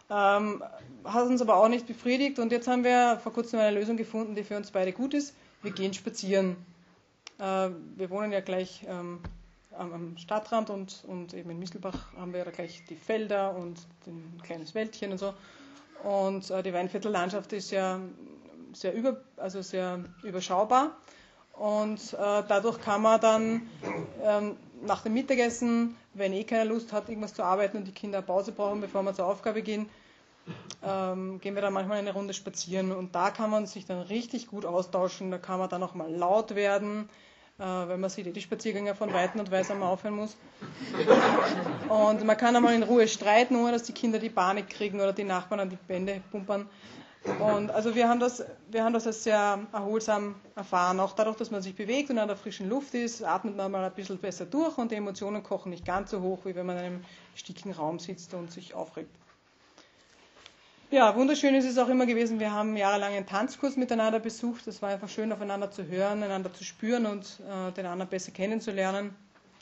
[0.10, 0.64] Ähm,
[1.03, 4.36] hat uns aber auch nicht befriedigt und jetzt haben wir vor kurzem eine Lösung gefunden,
[4.36, 5.36] die für uns beide gut ist.
[5.64, 6.55] Wir gehen spazieren.
[7.39, 9.20] Äh, wir wohnen ja gleich ähm,
[9.78, 13.80] am, am, Stadtrand und, und eben in Misselbach haben wir ja gleich die Felder und
[14.05, 15.34] ein kleines Wäldchen und so.
[16.03, 17.99] Und äh, die Weinviertellandschaft ist ja
[18.74, 20.95] sehr, über, also sehr überschaubar.
[21.53, 23.70] Und äh, dadurch kann man dann
[24.24, 28.21] ähm, nach dem Mittagessen, wenn eh keiner Lust hat, irgendwas zu arbeiten und die Kinder
[28.21, 29.89] Pause brauchen, bevor wir zur Aufgabe gehen,
[30.84, 32.91] ähm, gehen wir dann manchmal eine Runde spazieren.
[32.91, 35.32] Und da kann man sich dann richtig gut austauschen.
[35.32, 37.09] Da kann man dann auch mal laut werden,
[37.59, 40.38] äh, wenn man sieht, die Spaziergänger von Weitem und weiß, einmal aufhören muss.
[41.89, 45.13] Und man kann einmal in Ruhe streiten, ohne dass die Kinder die Panik kriegen oder
[45.13, 46.69] die Nachbarn an die Wände pumpern.
[47.39, 50.99] Und also wir haben das, wir haben das als sehr erholsam erfahren.
[50.99, 53.84] Auch dadurch, dass man sich bewegt und an der frischen Luft ist, atmet man mal
[53.84, 56.78] ein bisschen besser durch und die Emotionen kochen nicht ganz so hoch, wie wenn man
[56.78, 57.05] in einem
[57.36, 59.13] stickigen Raum sitzt und sich aufregt.
[60.89, 62.39] Ja, wunderschön ist es auch immer gewesen.
[62.39, 64.65] Wir haben jahrelang einen Tanzkurs miteinander besucht.
[64.68, 68.32] Es war einfach schön, aufeinander zu hören, einander zu spüren und äh, den anderen besser
[68.32, 69.13] kennenzulernen,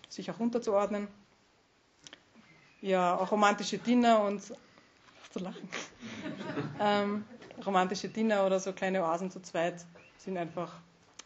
[0.07, 1.07] sich auch unterzuordnen.
[2.79, 4.43] Ja, auch romantische Dinner und
[5.31, 5.67] zu lachen.
[6.79, 7.25] ähm,
[7.65, 9.75] romantische Dinner oder so kleine Oasen zu zweit
[10.17, 10.73] sind einfach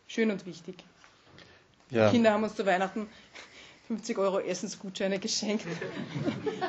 [0.07, 0.83] schön und wichtig.
[1.89, 2.07] Ja.
[2.07, 3.07] Die Kinder haben uns zu Weihnachten
[3.87, 5.65] 50 Euro Essensgutscheine geschenkt.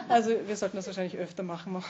[0.08, 1.84] Also wir sollten das wahrscheinlich öfter machen.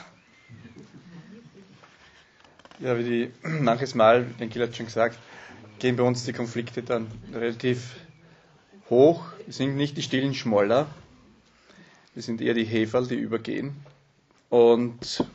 [2.79, 5.17] Ja, wie die manches Mal, den Gil hat schon gesagt,
[5.79, 7.95] gehen bei uns die Konflikte dann relativ
[8.89, 9.23] hoch.
[9.45, 10.87] Wir sind nicht die stillen Schmoller,
[12.13, 13.73] wir sind eher die Heferl, die übergehen.
[14.49, 15.25] Und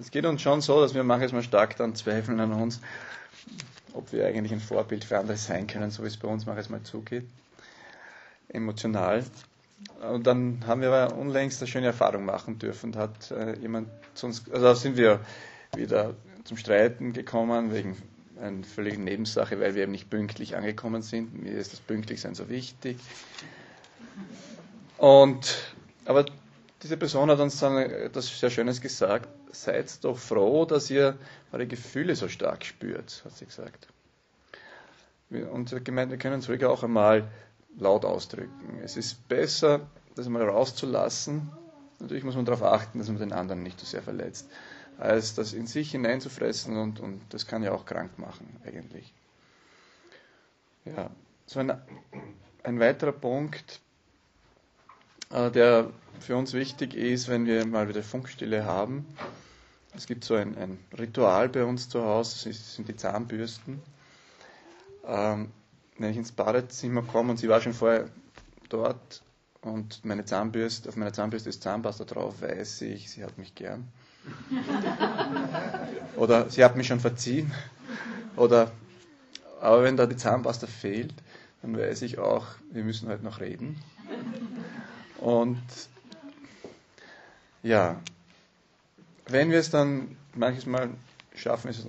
[0.00, 2.80] es geht uns schon so, dass wir manches Mal stark dann zweifeln an uns,
[3.92, 6.68] ob wir eigentlich ein Vorbild für andere sein können, so wie es bei uns manches
[6.68, 7.26] Mal zugeht.
[8.48, 9.24] Emotional.
[10.10, 12.92] Und dann haben wir aber unlängst eine schöne Erfahrung machen dürfen.
[12.92, 15.20] Da hat äh, jemand zu also da sind wir
[15.74, 17.96] wieder zum Streiten gekommen wegen
[18.40, 21.42] einer völligen Nebensache, weil wir eben nicht pünktlich angekommen sind.
[21.42, 22.98] Mir ist das Pünktlichsein so wichtig.
[24.98, 25.74] Und,
[26.04, 26.26] aber
[26.82, 29.28] diese Person hat uns dann etwas sehr Schönes gesagt.
[29.62, 31.16] Seid doch froh, dass ihr
[31.52, 33.88] eure Gefühle so stark spürt, hat sie gesagt.
[35.30, 37.28] Und sie hat gemeint, wir können es ruhig auch einmal
[37.78, 38.80] laut ausdrücken.
[38.82, 39.80] Es ist besser,
[40.14, 41.50] das einmal rauszulassen.
[41.98, 44.48] Natürlich muss man darauf achten, dass man den anderen nicht zu sehr verletzt
[44.98, 49.12] als das in sich hineinzufressen und, und das kann ja auch krank machen eigentlich.
[50.84, 51.10] Ja,
[51.46, 51.72] so ein,
[52.62, 53.80] ein weiterer Punkt,
[55.30, 55.90] äh, der
[56.20, 59.04] für uns wichtig ist, wenn wir mal wieder Funkstille haben.
[59.96, 63.80] Es gibt so ein, ein Ritual bei uns zu Hause, das sind die Zahnbürsten.
[65.06, 65.50] Ähm,
[65.98, 68.10] wenn ich ins Badezimmer komme und sie war schon vorher
[68.68, 69.22] dort
[69.62, 73.88] und meine Zahnbürste, auf meiner Zahnbürste ist Zahnpasta drauf, weiß ich, sie hat mich gern.
[76.16, 77.52] Oder sie hat mich schon verziehen.
[78.36, 78.70] Oder,
[79.60, 81.14] aber wenn da die Zahnpasta fehlt,
[81.62, 83.80] dann weiß ich auch, wir müssen heute noch reden.
[85.18, 85.62] Und
[87.62, 87.98] ja,
[89.28, 90.90] wenn wir es dann manches Mal
[91.34, 91.86] schaffen, es,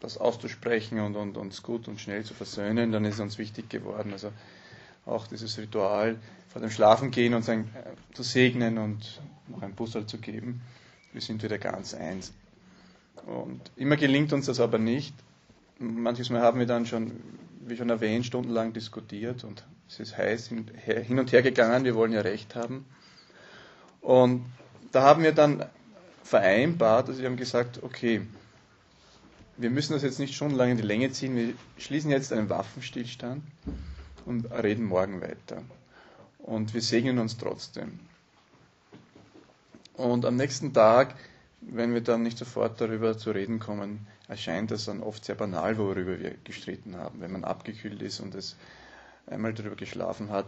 [0.00, 3.68] das auszusprechen und, und uns gut und schnell zu versöhnen, dann ist es uns wichtig
[3.70, 4.12] geworden.
[4.12, 4.32] Also
[5.06, 6.16] auch dieses Ritual
[6.48, 10.60] vor dem Schlafengehen und sein, äh, zu segnen und noch ein Bussel zu geben.
[11.12, 12.32] Wir sind wieder ganz eins.
[13.26, 15.14] Und immer gelingt uns das aber nicht.
[15.78, 17.12] Manches Mal haben wir dann schon,
[17.60, 22.12] wie schon erwähnt, stundenlang diskutiert und es ist heiß hin und her gegangen, wir wollen
[22.12, 22.86] ja Recht haben.
[24.00, 24.44] Und
[24.90, 25.64] da haben wir dann
[26.22, 28.22] vereinbart, also wir haben gesagt, okay,
[29.56, 33.42] wir müssen das jetzt nicht stundenlang in die Länge ziehen, wir schließen jetzt einen Waffenstillstand
[34.24, 35.62] und reden morgen weiter.
[36.38, 38.00] Und wir segnen uns trotzdem.
[39.94, 41.14] Und am nächsten Tag,
[41.60, 45.76] wenn wir dann nicht sofort darüber zu reden kommen, erscheint das dann oft sehr banal,
[45.78, 47.20] worüber wir gestritten haben.
[47.20, 48.56] Wenn man abgekühlt ist und es
[49.26, 50.46] einmal darüber geschlafen hat,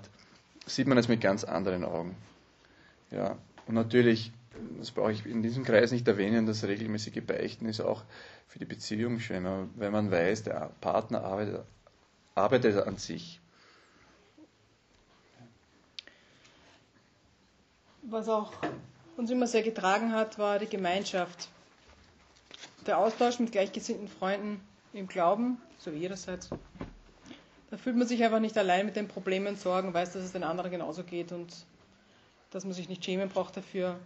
[0.67, 2.17] sieht man es mit ganz anderen Augen.
[3.11, 4.33] Ja, und natürlich,
[4.79, 8.05] das brauche ich in diesem Kreis nicht erwähnen, das regelmäßige Beichten ist auch
[8.47, 9.45] für die Beziehung schön,
[9.77, 11.65] wenn man weiß, der Partner arbeitet,
[12.35, 13.41] arbeitet an sich.
[18.03, 18.53] Was auch
[19.17, 21.49] uns immer sehr getragen hat, war die Gemeinschaft.
[22.87, 24.61] Der Austausch mit gleichgesinnten Freunden
[24.93, 26.51] im Glauben, so wie jederseits.
[27.71, 30.45] Da fühlt man sich einfach nicht allein mit den Problemen Sorgen, weiß, dass es den
[30.45, 31.53] anderen genauso geht und
[32.51, 33.99] dass man sich nicht schämen braucht dafür.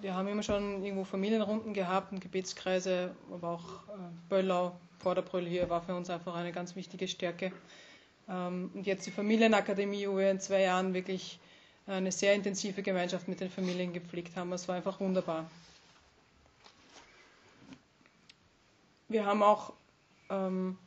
[0.00, 3.98] Wir haben immer schon irgendwo Familienrunden gehabt und Gebetskreise, aber auch äh,
[4.30, 7.52] Böllau, Vorderbrüll hier war für uns einfach eine ganz wichtige Stärke.
[8.28, 11.38] Ähm, und jetzt die Familienakademie, wo wir in zwei Jahren wirklich
[11.86, 14.52] eine sehr intensive Gemeinschaft mit den Familien gepflegt haben.
[14.52, 15.50] Es war einfach wunderbar.
[19.08, 19.72] Wir haben auch,
[20.30, 20.78] ähm,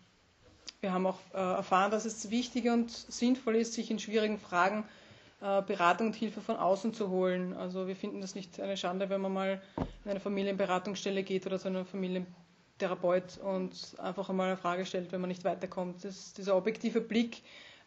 [0.82, 4.84] wir haben auch äh, erfahren, dass es wichtig und sinnvoll ist, sich in schwierigen Fragen
[4.84, 5.03] äh,
[5.44, 7.52] Beratung und Hilfe von außen zu holen.
[7.54, 9.62] Also wir finden das nicht eine Schande, wenn man mal
[10.06, 15.20] in eine Familienberatungsstelle geht oder zu einem Familientherapeut und einfach einmal eine Frage stellt, wenn
[15.20, 16.06] man nicht weiterkommt.
[16.06, 17.42] Das, dieser objektive Blick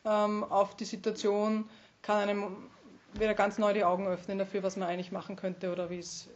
[0.05, 1.67] ähm, auf die Situation
[2.03, 2.69] kann einem
[3.15, 6.29] wieder ganz neu die Augen öffnen dafür, was man eigentlich machen könnte oder wie es,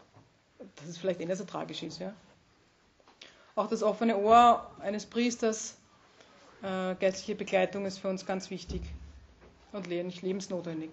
[0.76, 1.98] dass es vielleicht eh nicht so tragisch ist.
[1.98, 2.14] Ja?
[3.56, 5.76] Auch das offene Ohr eines Priesters,
[6.62, 8.80] äh, geistliche Begleitung ist für uns ganz wichtig
[9.72, 10.90] und lebensnotwendig.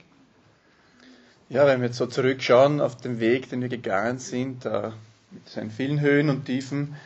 [1.50, 4.91] Ja, wenn wir jetzt so zurückschauen auf den Weg, den wir gegangen sind, äh,
[5.32, 6.98] mit seinen vielen Höhen und Tiefen,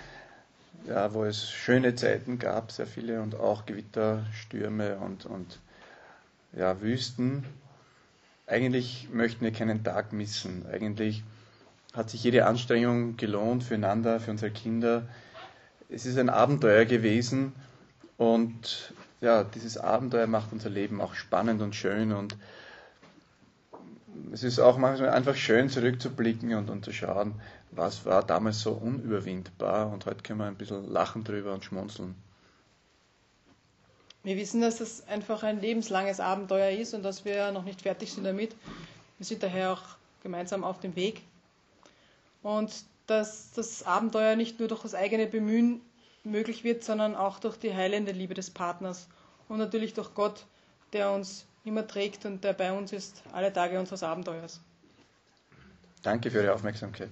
[0.88, 5.60] ja, wo es schöne Zeiten gab, sehr viele und auch Gewitter, Stürme und, und
[6.54, 7.44] ja, Wüsten,
[8.48, 10.66] eigentlich möchten wir keinen Tag missen.
[10.72, 11.24] Eigentlich
[11.94, 15.04] hat sich jede Anstrengung gelohnt füreinander, für unsere Kinder.
[15.88, 17.54] Es ist ein Abenteuer gewesen
[18.18, 22.36] und ja, dieses Abenteuer macht unser Leben auch spannend und schön und
[24.32, 27.36] es ist auch manchmal einfach schön zurückzublicken und, und zu schauen,
[27.72, 32.16] was war damals so unüberwindbar und heute können wir ein bisschen lachen drüber und schmunzeln.
[34.24, 38.14] Wir wissen, dass das einfach ein lebenslanges Abenteuer ist und dass wir noch nicht fertig
[38.14, 38.56] sind damit.
[39.18, 39.82] Wir sind daher auch
[40.22, 41.22] gemeinsam auf dem Weg.
[42.44, 42.72] Und
[43.08, 45.82] dass das Abenteuer nicht nur durch das eigene Bemühen
[46.24, 49.08] möglich wird, sondern auch durch die heilende Liebe des Partners
[49.50, 50.46] und natürlich durch Gott,
[50.94, 54.60] der uns immer trägt und der bei uns ist alle Tage unseres Abenteuers.
[56.04, 57.10] Danke für Ihre Aufmerksamkeit.